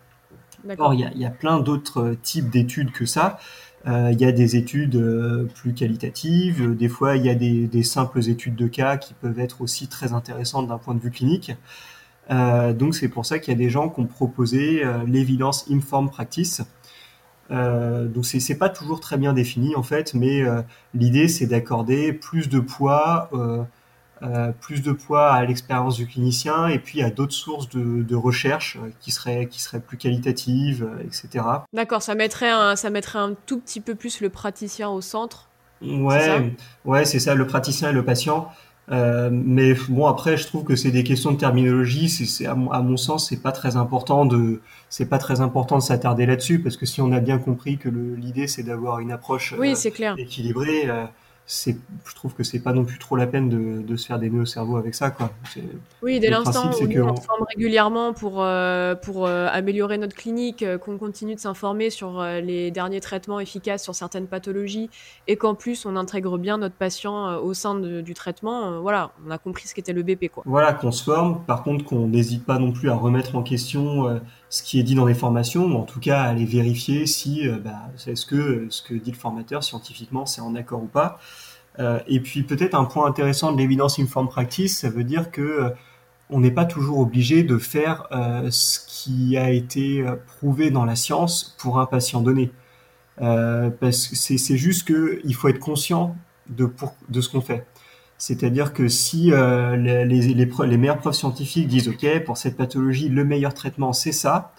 Or, 0.79 0.95
il 0.95 1.11
y, 1.15 1.25
a 1.25 1.29
plein 1.29 1.59
d'autres 1.59 2.15
types 2.21 2.49
d'études 2.49 2.91
que 2.91 3.05
ça. 3.05 3.37
Il 3.85 4.19
y 4.19 4.25
a 4.25 4.31
des 4.31 4.55
études 4.55 5.49
plus 5.53 5.73
qualitatives, 5.73 6.75
des 6.75 6.89
fois 6.89 7.15
il 7.15 7.25
y 7.25 7.29
a 7.29 7.35
des, 7.35 7.67
des, 7.67 7.83
simples 7.83 8.27
études 8.27 8.55
de 8.55 8.67
cas 8.67 8.97
qui 8.97 9.13
peuvent 9.13 9.39
être 9.39 9.61
aussi 9.61 9.87
très 9.87 10.13
intéressantes 10.13 10.67
d'un 10.67 10.77
point 10.79 10.95
de 10.95 10.99
vue 10.99 11.11
clinique. 11.11 11.51
Euh, 12.29 12.73
donc 12.73 12.95
c'est 12.95 13.09
pour 13.09 13.25
ça 13.25 13.39
qu'il 13.39 13.53
y 13.53 13.55
a 13.55 13.57
des 13.57 13.69
gens 13.69 13.89
qui 13.89 13.99
ont 13.99 14.05
proposé 14.05 14.83
euh, 14.83 15.03
l'évidence 15.05 15.65
informed 15.69 16.11
practice. 16.11 16.61
Euh, 17.51 18.07
donc 18.07 18.25
c'est 18.25 18.57
pas 18.57 18.69
toujours 18.69 18.99
très 18.99 19.17
bien 19.17 19.33
défini 19.33 19.75
en 19.75 19.83
fait, 19.83 20.13
mais 20.13 20.41
euh, 20.41 20.61
l'idée 20.93 21.27
c'est 21.27 21.47
d'accorder 21.47 22.13
plus 22.13 22.49
de 22.49 22.59
poids, 22.59 23.29
plus 24.61 24.81
de 24.81 24.91
poids 24.91 25.31
à 25.31 25.43
l'expérience 25.45 25.97
du 25.97 26.07
clinicien 26.07 26.67
et 26.67 26.79
puis 26.79 27.01
à 27.01 27.09
d'autres 27.09 27.33
sources 27.33 27.69
de, 27.69 28.03
de 28.03 28.15
recherche 28.15 28.77
qui 28.99 29.11
seraient 29.11 29.47
qui 29.47 29.61
seraient 29.61 29.79
plus 29.79 29.97
qualitatives, 29.97 30.87
etc. 31.03 31.43
D'accord, 31.73 32.01
ça 32.01 32.15
mettrait 32.15 32.51
un 32.51 32.75
ça 32.75 32.89
mettrait 32.89 33.19
un 33.19 33.33
tout 33.45 33.59
petit 33.59 33.81
peu 33.81 33.95
plus 33.95 34.21
le 34.21 34.29
praticien 34.29 34.89
au 34.89 35.01
centre. 35.01 35.47
Ouais, 35.81 36.53
ouais, 36.85 37.05
c'est 37.05 37.19
ça, 37.19 37.33
le 37.33 37.47
praticien 37.47 37.89
et 37.89 37.93
le 37.93 38.05
patient. 38.05 38.51
Euh, 38.91 39.29
mais 39.31 39.73
bon, 39.89 40.05
après, 40.05 40.35
je 40.35 40.45
trouve 40.47 40.63
que 40.63 40.75
c'est 40.75 40.91
des 40.91 41.03
questions 41.03 41.31
de 41.31 41.37
terminologie. 41.37 42.09
C'est, 42.09 42.45
à, 42.45 42.55
mon, 42.55 42.71
à 42.71 42.81
mon 42.81 42.97
sens, 42.97 43.29
c'est 43.29 43.41
pas 43.41 43.51
très 43.53 43.77
important 43.77 44.25
de, 44.25 44.61
c'est 44.89 45.05
pas 45.05 45.17
très 45.17 45.39
important 45.39 45.77
de 45.77 45.83
s'attarder 45.83 46.25
là-dessus 46.25 46.59
parce 46.59 46.75
que 46.75 46.85
si 46.85 46.99
on 46.99 47.11
a 47.13 47.19
bien 47.21 47.37
compris 47.37 47.77
que 47.77 47.87
l'idée 47.89 48.47
c'est 48.47 48.63
d'avoir 48.63 48.99
une 48.99 49.11
approche 49.11 49.55
oui, 49.57 49.75
c'est 49.75 49.91
clair. 49.91 50.15
équilibrée, 50.17 50.89
euh, 50.89 51.05
je 51.51 52.15
trouve 52.15 52.33
que 52.33 52.43
c'est 52.43 52.59
pas 52.59 52.71
non 52.71 52.85
plus 52.85 52.97
trop 52.97 53.15
la 53.15 53.27
peine 53.27 53.49
de, 53.49 53.81
de 53.81 53.95
se 53.97 54.07
faire 54.07 54.19
des 54.19 54.29
nœuds 54.29 54.43
au 54.43 54.45
cerveau 54.45 54.77
avec 54.77 54.95
ça, 54.95 55.11
quoi. 55.11 55.31
Oui, 56.01 56.19
dès 56.19 56.29
l'instant 56.29 56.71
où 56.71 56.99
on, 56.99 57.09
on 57.09 57.15
forme 57.15 57.45
régulièrement 57.53 58.13
pour, 58.13 58.41
euh, 58.41 58.95
pour 58.95 59.27
euh, 59.27 59.47
améliorer 59.51 59.97
notre 59.97 60.15
clinique, 60.15 60.63
euh, 60.63 60.77
qu'on 60.77 60.97
continue 60.97 61.35
de 61.35 61.39
s'informer 61.39 61.89
sur 61.89 62.23
les 62.23 62.71
derniers 62.71 63.01
traitements 63.01 63.39
efficaces 63.39 63.83
sur 63.83 63.95
certaines 63.95 64.27
pathologies 64.27 64.89
et 65.27 65.35
qu'en 65.35 65.55
plus 65.55 65.85
on 65.85 65.95
intègre 65.95 66.37
bien 66.37 66.57
notre 66.57 66.75
patient 66.75 67.37
au 67.37 67.53
sein 67.53 67.75
du 67.75 68.13
traitement, 68.13 68.81
voilà, 68.81 69.11
on 69.27 69.31
a 69.31 69.37
compris 69.37 69.67
ce 69.67 69.75
qu'était 69.75 69.93
le 69.93 70.03
BP, 70.03 70.29
quoi. 70.29 70.43
Voilà, 70.45 70.73
qu'on 70.73 70.91
se 70.91 71.03
forme. 71.03 71.43
Par 71.45 71.63
contre, 71.63 71.83
qu'on 71.83 72.07
n'hésite 72.07 72.45
pas 72.45 72.59
non 72.59 72.71
plus 72.71 72.89
à 72.89 72.95
remettre 72.95 73.35
en 73.35 73.43
question 73.43 74.21
ce 74.51 74.61
qui 74.61 74.79
est 74.79 74.83
dit 74.83 74.93
dans 74.93 75.07
les 75.07 75.15
formations, 75.15 75.65
ou 75.65 75.75
en 75.77 75.85
tout 75.85 75.99
cas 75.99 76.21
aller 76.21 76.45
vérifier 76.45 77.07
si 77.07 77.47
bah, 77.63 77.89
est-ce 78.05 78.27
que 78.27 78.67
ce 78.69 78.83
que 78.83 78.93
dit 78.93 79.11
le 79.11 79.17
formateur 79.17 79.63
scientifiquement 79.63 80.27
c'est 80.27 80.41
en 80.41 80.53
accord 80.53 80.83
ou 80.83 80.87
pas. 80.87 81.19
Euh, 81.79 81.99
et 82.07 82.19
puis 82.19 82.43
peut-être 82.43 82.75
un 82.75 82.85
point 82.85 83.07
intéressant 83.07 83.51
de 83.51 83.57
l'évidence 83.57 83.99
informed 83.99 84.29
practice, 84.29 84.79
ça 84.79 84.89
veut 84.89 85.03
dire 85.03 85.31
que 85.31 85.41
euh, 85.41 85.69
on 86.29 86.39
n'est 86.39 86.51
pas 86.51 86.65
toujours 86.65 86.99
obligé 86.99 87.43
de 87.43 87.57
faire 87.57 88.07
euh, 88.11 88.49
ce 88.51 88.79
qui 88.87 89.37
a 89.37 89.51
été 89.51 90.05
prouvé 90.27 90.71
dans 90.71 90.85
la 90.85 90.95
science 90.95 91.55
pour 91.59 91.79
un 91.79 91.85
patient 91.85 92.21
donné. 92.21 92.51
parce 93.17 94.07
que 94.07 94.15
c'est 94.15 94.57
juste 94.57 94.87
qu'il 94.87 95.35
faut 95.35 95.49
être 95.49 95.59
conscient 95.59 96.15
de, 96.49 96.65
pour, 96.65 96.95
de 97.09 97.21
ce 97.21 97.29
qu'on 97.29 97.41
fait. 97.41 97.65
C'est-à-dire 98.21 98.71
que 98.71 98.87
si 98.87 99.31
les, 99.31 100.05
les, 100.05 100.21
les, 100.35 100.77
meilleures 100.77 100.99
preuves 100.99 101.15
scientifiques 101.15 101.67
disent 101.67 101.87
OK, 101.87 102.05
pour 102.23 102.37
cette 102.37 102.55
pathologie, 102.55 103.09
le 103.09 103.25
meilleur 103.25 103.55
traitement, 103.55 103.93
c'est 103.93 104.11
ça, 104.11 104.53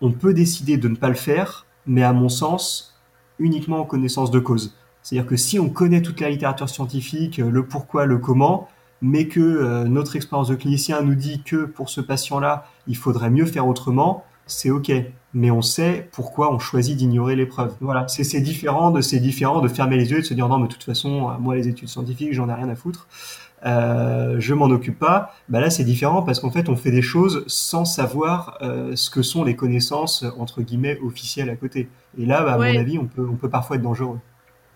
on 0.00 0.10
peut 0.10 0.34
décider 0.34 0.78
de 0.78 0.88
ne 0.88 0.96
pas 0.96 1.08
le 1.08 1.14
faire, 1.14 1.64
mais 1.86 2.02
à 2.02 2.12
mon 2.12 2.28
sens, 2.28 2.98
uniquement 3.38 3.78
en 3.78 3.84
connaissance 3.84 4.32
de 4.32 4.40
cause. 4.40 4.74
C'est-à-dire 5.02 5.28
que 5.28 5.36
si 5.36 5.60
on 5.60 5.68
connaît 5.68 6.02
toute 6.02 6.20
la 6.20 6.28
littérature 6.28 6.68
scientifique, 6.68 7.38
euh, 7.38 7.50
le 7.50 7.64
pourquoi, 7.64 8.04
le 8.04 8.18
comment, 8.18 8.68
mais 9.00 9.28
que 9.28 9.38
euh, 9.38 9.84
notre 9.84 10.16
expérience 10.16 10.48
de 10.48 10.56
clinicien 10.56 11.00
nous 11.02 11.14
dit 11.14 11.42
que 11.44 11.66
pour 11.66 11.88
ce 11.88 12.00
patient-là, 12.00 12.66
il 12.88 12.96
faudrait 12.96 13.30
mieux 13.30 13.46
faire 13.46 13.68
autrement, 13.68 14.24
c'est 14.46 14.70
ok. 14.70 14.90
Mais 15.34 15.50
on 15.50 15.60
sait 15.60 16.08
pourquoi 16.12 16.52
on 16.54 16.58
choisit 16.58 16.96
d'ignorer 16.96 17.36
l'épreuve. 17.36 17.74
Voilà, 17.80 18.08
c'est 18.08 18.40
différent 18.40 18.90
de 18.90 19.02
c'est 19.02 19.20
différent 19.20 19.60
de 19.60 19.68
fermer 19.68 19.96
les 19.96 20.10
yeux 20.10 20.18
et 20.18 20.22
de 20.22 20.26
se 20.26 20.34
dire 20.34 20.48
non, 20.48 20.58
mais 20.58 20.68
de 20.68 20.72
toute 20.72 20.84
façon, 20.84 21.36
moi 21.38 21.54
les 21.54 21.68
études 21.68 21.88
scientifiques, 21.88 22.32
j'en 22.32 22.48
ai 22.48 22.54
rien 22.54 22.68
à 22.68 22.74
foutre. 22.74 23.06
Euh, 23.66 24.36
je 24.38 24.54
m'en 24.54 24.66
occupe 24.66 24.98
pas. 24.98 25.34
Bah 25.48 25.60
là, 25.60 25.70
c'est 25.70 25.84
différent 25.84 26.22
parce 26.22 26.40
qu'en 26.40 26.50
fait, 26.50 26.68
on 26.68 26.76
fait 26.76 26.90
des 26.90 27.02
choses 27.02 27.44
sans 27.46 27.84
savoir 27.84 28.58
euh, 28.62 28.94
ce 28.94 29.10
que 29.10 29.22
sont 29.22 29.44
les 29.44 29.56
connaissances 29.56 30.24
entre 30.38 30.62
guillemets 30.62 30.98
officielles 31.00 31.50
à 31.50 31.56
côté. 31.56 31.88
Et 32.18 32.26
là, 32.26 32.42
bah, 32.42 32.54
à 32.54 32.56
mon 32.58 32.78
avis, 32.78 32.98
on 32.98 33.06
peut, 33.06 33.26
on 33.28 33.36
peut 33.36 33.50
parfois 33.50 33.76
être 33.76 33.82
dangereux. 33.82 34.18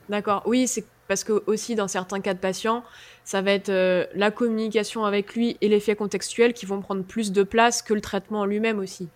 D'accord. 0.08 0.42
Oui, 0.46 0.66
c'est 0.66 0.84
parce 1.08 1.24
que 1.24 1.42
aussi 1.46 1.74
dans 1.74 1.88
certains 1.88 2.20
cas 2.20 2.34
de 2.34 2.38
patients, 2.38 2.82
ça 3.24 3.42
va 3.42 3.52
être 3.52 3.68
euh, 3.68 4.06
la 4.14 4.30
communication 4.30 5.04
avec 5.04 5.34
lui 5.34 5.56
et 5.60 5.68
l'effet 5.68 5.94
contextuel 5.94 6.52
qui 6.52 6.66
vont 6.66 6.80
prendre 6.80 7.04
plus 7.04 7.32
de 7.32 7.42
place 7.42 7.82
que 7.82 7.94
le 7.94 8.00
traitement 8.00 8.44
lui-même 8.44 8.78
aussi. 8.78 9.08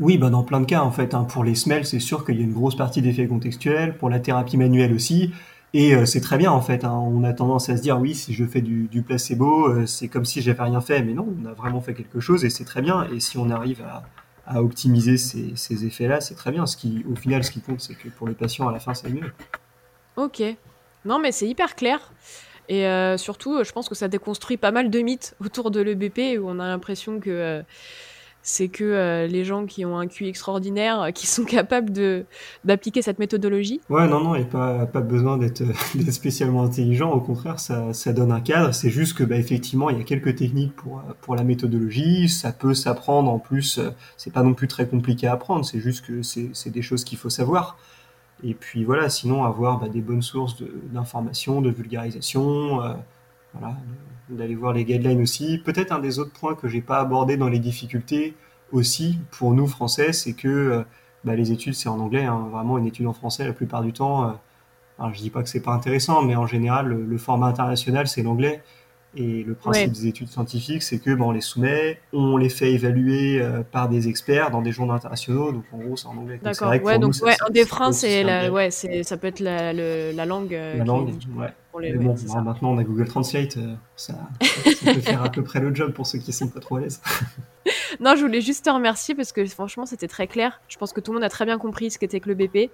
Oui, 0.00 0.18
bah 0.18 0.28
dans 0.28 0.42
plein 0.42 0.60
de 0.60 0.66
cas 0.66 0.82
en 0.82 0.90
fait. 0.90 1.14
Hein. 1.14 1.24
Pour 1.24 1.44
les 1.44 1.54
SMEL, 1.54 1.86
c'est 1.86 2.00
sûr 2.00 2.24
qu'il 2.24 2.36
y 2.36 2.40
a 2.40 2.44
une 2.44 2.52
grosse 2.52 2.76
partie 2.76 3.00
d'effet 3.00 3.26
contextuel. 3.26 3.96
Pour 3.96 4.10
la 4.10 4.18
thérapie 4.18 4.56
manuelle 4.56 4.92
aussi. 4.92 5.32
Et 5.72 5.94
euh, 5.94 6.06
c'est 6.06 6.20
très 6.20 6.36
bien 6.36 6.52
en 6.52 6.60
fait. 6.60 6.84
Hein. 6.84 6.92
On 6.92 7.24
a 7.24 7.32
tendance 7.32 7.68
à 7.68 7.76
se 7.76 7.82
dire 7.82 7.98
oui, 7.98 8.14
si 8.14 8.32
je 8.32 8.44
fais 8.44 8.60
du, 8.60 9.02
placebo, 9.02 9.68
euh, 9.68 9.86
c'est 9.86 10.08
comme 10.08 10.24
si 10.24 10.40
j'avais 10.40 10.62
rien 10.62 10.80
fait. 10.80 11.02
Mais 11.02 11.12
non, 11.14 11.28
on 11.40 11.46
a 11.46 11.52
vraiment 11.52 11.80
fait 11.80 11.94
quelque 11.94 12.20
chose 12.20 12.44
et 12.44 12.50
c'est 12.50 12.64
très 12.64 12.82
bien. 12.82 13.08
Et 13.12 13.20
si 13.20 13.38
on 13.38 13.50
arrive 13.50 13.82
à, 14.46 14.62
optimiser 14.62 15.16
ces, 15.16 15.86
effets-là, 15.86 16.20
c'est 16.20 16.34
très 16.34 16.52
bien. 16.52 16.66
Ce 16.66 16.76
qui, 16.76 17.04
au 17.10 17.16
final, 17.16 17.42
ce 17.44 17.50
qui 17.50 17.60
compte, 17.60 17.80
c'est 17.80 17.94
que 17.94 18.08
pour 18.08 18.28
les 18.28 18.34
patients, 18.34 18.68
à 18.68 18.72
la 18.72 18.78
fin, 18.78 18.92
c'est 18.92 19.08
mieux. 19.08 19.32
Ok. 20.16 20.42
Non, 21.04 21.18
mais 21.18 21.32
c'est 21.32 21.48
hyper 21.48 21.74
clair. 21.74 22.12
Et 22.68 22.86
euh, 22.86 23.16
surtout, 23.16 23.64
je 23.64 23.72
pense 23.72 23.88
que 23.88 23.94
ça 23.94 24.06
déconstruit 24.06 24.58
pas 24.58 24.70
mal 24.70 24.90
de 24.90 24.98
mythes 25.00 25.34
autour 25.40 25.70
de 25.70 25.80
l'EBP 25.80 26.38
où 26.38 26.48
on 26.48 26.60
a 26.60 26.68
l'impression 26.68 27.20
que 27.20 27.64
c'est 28.44 28.68
que 28.68 28.84
euh, 28.84 29.26
les 29.26 29.44
gens 29.44 29.66
qui 29.66 29.84
ont 29.84 29.98
un 29.98 30.06
QI 30.06 30.28
extraordinaire 30.28 31.08
qui 31.12 31.26
sont 31.26 31.44
capables 31.44 31.90
de 31.90 32.24
d'appliquer 32.64 33.02
cette 33.02 33.18
méthodologie. 33.18 33.80
Ouais, 33.90 34.06
non, 34.06 34.22
non, 34.22 34.36
il 34.36 34.42
n'y 34.42 34.44
a 34.44 34.50
pas, 34.50 34.86
pas 34.86 35.00
besoin 35.00 35.36
d'être 35.38 35.64
spécialement 36.12 36.62
intelligent. 36.62 37.10
Au 37.10 37.20
contraire, 37.20 37.58
ça, 37.58 37.92
ça 37.92 38.12
donne 38.12 38.30
un 38.30 38.40
cadre. 38.40 38.72
C'est 38.72 38.90
juste 38.90 39.14
que, 39.16 39.24
bah, 39.24 39.36
effectivement, 39.36 39.90
il 39.90 39.98
y 39.98 40.00
a 40.00 40.04
quelques 40.04 40.36
techniques 40.36 40.76
pour, 40.76 41.02
pour 41.22 41.34
la 41.34 41.42
méthodologie. 41.42 42.28
Ça 42.28 42.52
peut 42.52 42.74
s'apprendre. 42.74 43.30
En 43.32 43.38
plus, 43.38 43.80
c'est 44.16 44.32
pas 44.32 44.42
non 44.42 44.54
plus 44.54 44.68
très 44.68 44.86
compliqué 44.86 45.26
à 45.26 45.32
apprendre. 45.32 45.64
C'est 45.64 45.80
juste 45.80 46.06
que 46.06 46.22
c'est 46.22 46.70
des 46.70 46.82
choses 46.82 47.02
qu'il 47.02 47.18
faut 47.18 47.30
savoir. 47.30 47.76
Et 48.42 48.54
puis 48.54 48.84
voilà, 48.84 49.08
sinon 49.08 49.44
avoir 49.44 49.78
bah, 49.78 49.88
des 49.88 50.00
bonnes 50.00 50.22
sources 50.22 50.56
d'informations, 50.92 51.62
de, 51.62 51.70
vulgarisation, 51.70 52.82
euh, 52.82 52.92
voilà, 53.58 53.76
d'aller 54.28 54.54
voir 54.54 54.72
les 54.72 54.84
guidelines 54.84 55.22
aussi. 55.22 55.58
Peut-être 55.58 55.92
un 55.92 55.98
des 55.98 56.18
autres 56.18 56.32
points 56.32 56.54
que 56.54 56.68
j'ai 56.68 56.80
pas 56.80 56.98
abordé 56.98 57.36
dans 57.36 57.48
les 57.48 57.58
difficultés 57.58 58.34
aussi 58.72 59.18
pour 59.30 59.52
nous 59.54 59.66
français, 59.66 60.12
c'est 60.12 60.34
que 60.34 60.48
euh, 60.48 60.82
bah, 61.24 61.34
les 61.34 61.52
études 61.52 61.74
c'est 61.74 61.88
en 61.88 62.00
anglais, 62.00 62.24
hein, 62.24 62.48
vraiment 62.50 62.78
une 62.78 62.86
étude 62.86 63.06
en 63.06 63.12
français 63.12 63.46
la 63.46 63.52
plupart 63.52 63.82
du 63.82 63.92
temps. 63.92 64.24
Euh, 64.24 64.32
alors 64.98 65.12
je 65.14 65.20
dis 65.20 65.30
pas 65.30 65.42
que 65.42 65.48
c'est 65.48 65.62
pas 65.62 65.72
intéressant, 65.72 66.22
mais 66.22 66.36
en 66.36 66.46
général 66.46 66.88
le 66.88 67.18
format 67.18 67.46
international 67.46 68.08
c'est 68.08 68.22
l'anglais. 68.22 68.62
Et 69.16 69.44
le 69.44 69.54
principe 69.54 69.92
des 69.92 70.08
études 70.08 70.28
scientifiques, 70.28 70.82
c'est 70.82 70.98
que 70.98 71.14
ben, 71.14 71.24
on 71.24 71.30
les 71.30 71.40
soumet, 71.40 72.00
on 72.12 72.36
les 72.36 72.48
fait 72.48 72.72
évaluer 72.72 73.40
euh, 73.40 73.62
par 73.62 73.88
des 73.88 74.08
experts 74.08 74.50
dans 74.50 74.60
des 74.60 74.72
journaux 74.72 74.94
internationaux. 74.94 75.52
Donc 75.52 75.62
en 75.72 75.78
gros, 75.78 75.96
c'est 75.96 76.08
en 76.08 76.16
anglais. 76.16 76.40
D'accord. 76.42 76.72
Ouais, 76.82 76.98
donc 76.98 77.14
ouais, 77.22 77.36
un 77.46 77.52
des 77.52 77.64
freins, 77.64 77.92
c'est 77.92 78.24
la, 78.24 78.50
ouais, 78.50 78.72
ça 78.72 79.16
peut 79.16 79.28
être 79.28 79.38
la, 79.38 79.72
la 79.72 80.26
langue. 80.26 80.52
Euh, 80.52 80.78
la 80.78 80.84
langue, 80.84 81.14
ouais. 81.36 81.52
Mais 81.80 81.92
bon, 81.92 82.14
maintenant 82.42 82.70
on 82.70 82.78
a 82.78 82.84
Google 82.84 83.06
Translate, 83.06 83.56
euh, 83.56 83.74
ça, 83.96 84.14
ça 84.42 84.94
peut 84.94 85.00
faire 85.00 85.22
à 85.22 85.30
peu 85.30 85.42
près 85.42 85.60
le 85.60 85.74
job 85.74 85.92
pour 85.92 86.06
ceux 86.06 86.18
qui 86.18 86.32
sont 86.32 86.48
pas 86.48 86.60
trop 86.60 86.76
à 86.76 86.80
l'aise. 86.80 87.00
non, 88.00 88.14
je 88.16 88.22
voulais 88.22 88.40
juste 88.40 88.64
te 88.64 88.70
remercier 88.70 89.14
parce 89.14 89.32
que 89.32 89.44
franchement, 89.46 89.86
c'était 89.86 90.08
très 90.08 90.26
clair. 90.26 90.60
Je 90.68 90.76
pense 90.76 90.92
que 90.92 91.00
tout 91.00 91.12
le 91.12 91.18
monde 91.18 91.24
a 91.24 91.28
très 91.28 91.44
bien 91.44 91.58
compris 91.58 91.90
ce 91.90 91.98
qu'était 91.98 92.20
que 92.20 92.28
le 92.28 92.34
BP, 92.34 92.70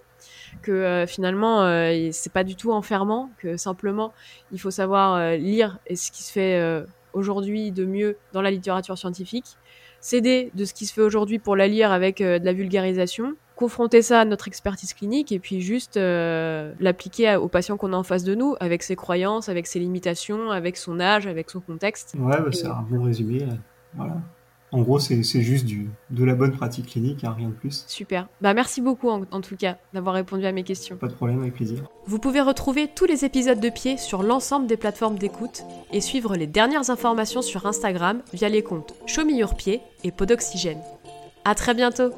que 0.63 0.73
euh, 0.73 1.07
finalement, 1.07 1.63
euh, 1.63 2.09
c'est 2.13 2.33
pas 2.33 2.45
du 2.45 2.57
tout 2.57 2.73
enfermant, 2.73 3.31
que 3.39 3.57
simplement, 3.57 4.13
il 4.53 4.61
faut 4.61 4.71
savoir 4.71 5.15
euh, 5.15 5.37
lire 5.37 5.79
et 5.87 5.97
ce 5.97 6.11
qui 6.11 6.23
se 6.23 6.33
fait 6.33 6.85
aujourd'hui 7.13 7.73
de 7.73 7.85
mieux 7.85 8.17
dans 8.33 8.43
la 8.43 8.51
littérature 8.51 8.97
scientifique, 8.97 9.57
s'aider 10.01 10.51
de 10.55 10.65
ce 10.65 10.75
qui 10.75 10.87
se 10.87 10.93
fait 10.93 11.03
aujourd'hui 11.03 11.39
pour 11.39 11.57
la 11.57 11.69
lire 11.69 11.93
avec 11.93 12.19
de 12.19 12.45
la 12.45 12.53
vulgarisation, 12.53 13.35
confronter 13.61 14.01
ça 14.01 14.21
à 14.21 14.25
notre 14.25 14.49
expertise 14.49 14.95
clinique 14.95 15.33
et 15.33 15.39
puis 15.39 15.61
juste 15.61 15.97
l'appliquer 15.97 17.37
aux 17.37 17.49
patients 17.49 17.77
qu'on 17.77 17.93
a 17.93 17.97
en 17.97 18.03
face 18.03 18.25
de 18.25 18.35
nous, 18.35 18.57
avec 18.59 18.83
ses 18.83 18.97
croyances, 18.97 19.51
avec 19.51 19.67
ses 19.67 19.79
limitations, 19.79 20.51
avec 20.51 20.79
son 20.79 20.99
âge, 20.99 21.27
avec 21.27 21.51
son 21.51 21.61
contexte. 21.61 22.17
Ouais, 22.19 22.41
bah, 22.41 22.51
c'est 22.53 22.67
un 22.67 22.83
bon 22.89 23.03
résumé. 23.05 23.47
Voilà. 23.95 24.17
En 24.73 24.83
gros, 24.83 24.99
c'est 24.99 25.43
juste 25.43 25.67
du, 25.67 25.91
de 26.11 26.25
la 26.25 26.35
bonne 26.35 26.53
pratique 26.53 26.87
clinique, 26.87 27.25
hein, 27.25 27.35
rien 27.37 27.49
de 27.49 27.55
plus. 27.55 27.85
Super. 27.87 28.29
Bah, 28.41 28.55
merci 28.55 28.81
beaucoup 28.81 29.11
en, 29.11 29.41
tout 29.41 29.57
cas 29.57 29.77
d'avoir 29.93 30.15
répondu 30.15 30.47
à 30.47 30.53
mes 30.53 30.63
questions. 30.63 30.97
Pas 30.97 31.09
de 31.09 31.13
problème, 31.13 31.41
avec 31.41 31.55
plaisir. 31.55 31.83
Vous 32.07 32.19
pouvez 32.19 32.41
retrouver 32.41 32.89
tous 32.95 33.05
les 33.05 33.27
épisodes 33.27 33.61
de 33.61 33.69
Pied 33.69 33.99
sur 33.99 34.23
l'ensemble 34.23 34.69
des 34.69 34.77
plateformes 34.77 35.19
d'écoute 35.19 35.65
et 35.93 36.01
suivre 36.01 36.35
les 36.37 36.47
dernières 36.47 36.89
informations 36.89 37.43
sur 37.43 37.67
Instagram 37.67 38.23
via 38.33 38.49
les 38.49 38.63
comptes 38.63 38.95
Show 39.07 39.23
Pied 39.59 39.81
et 40.05 40.13
Podoxygène. 40.13 40.81
À 41.45 41.55
très 41.55 41.75
bientôt 41.75 42.13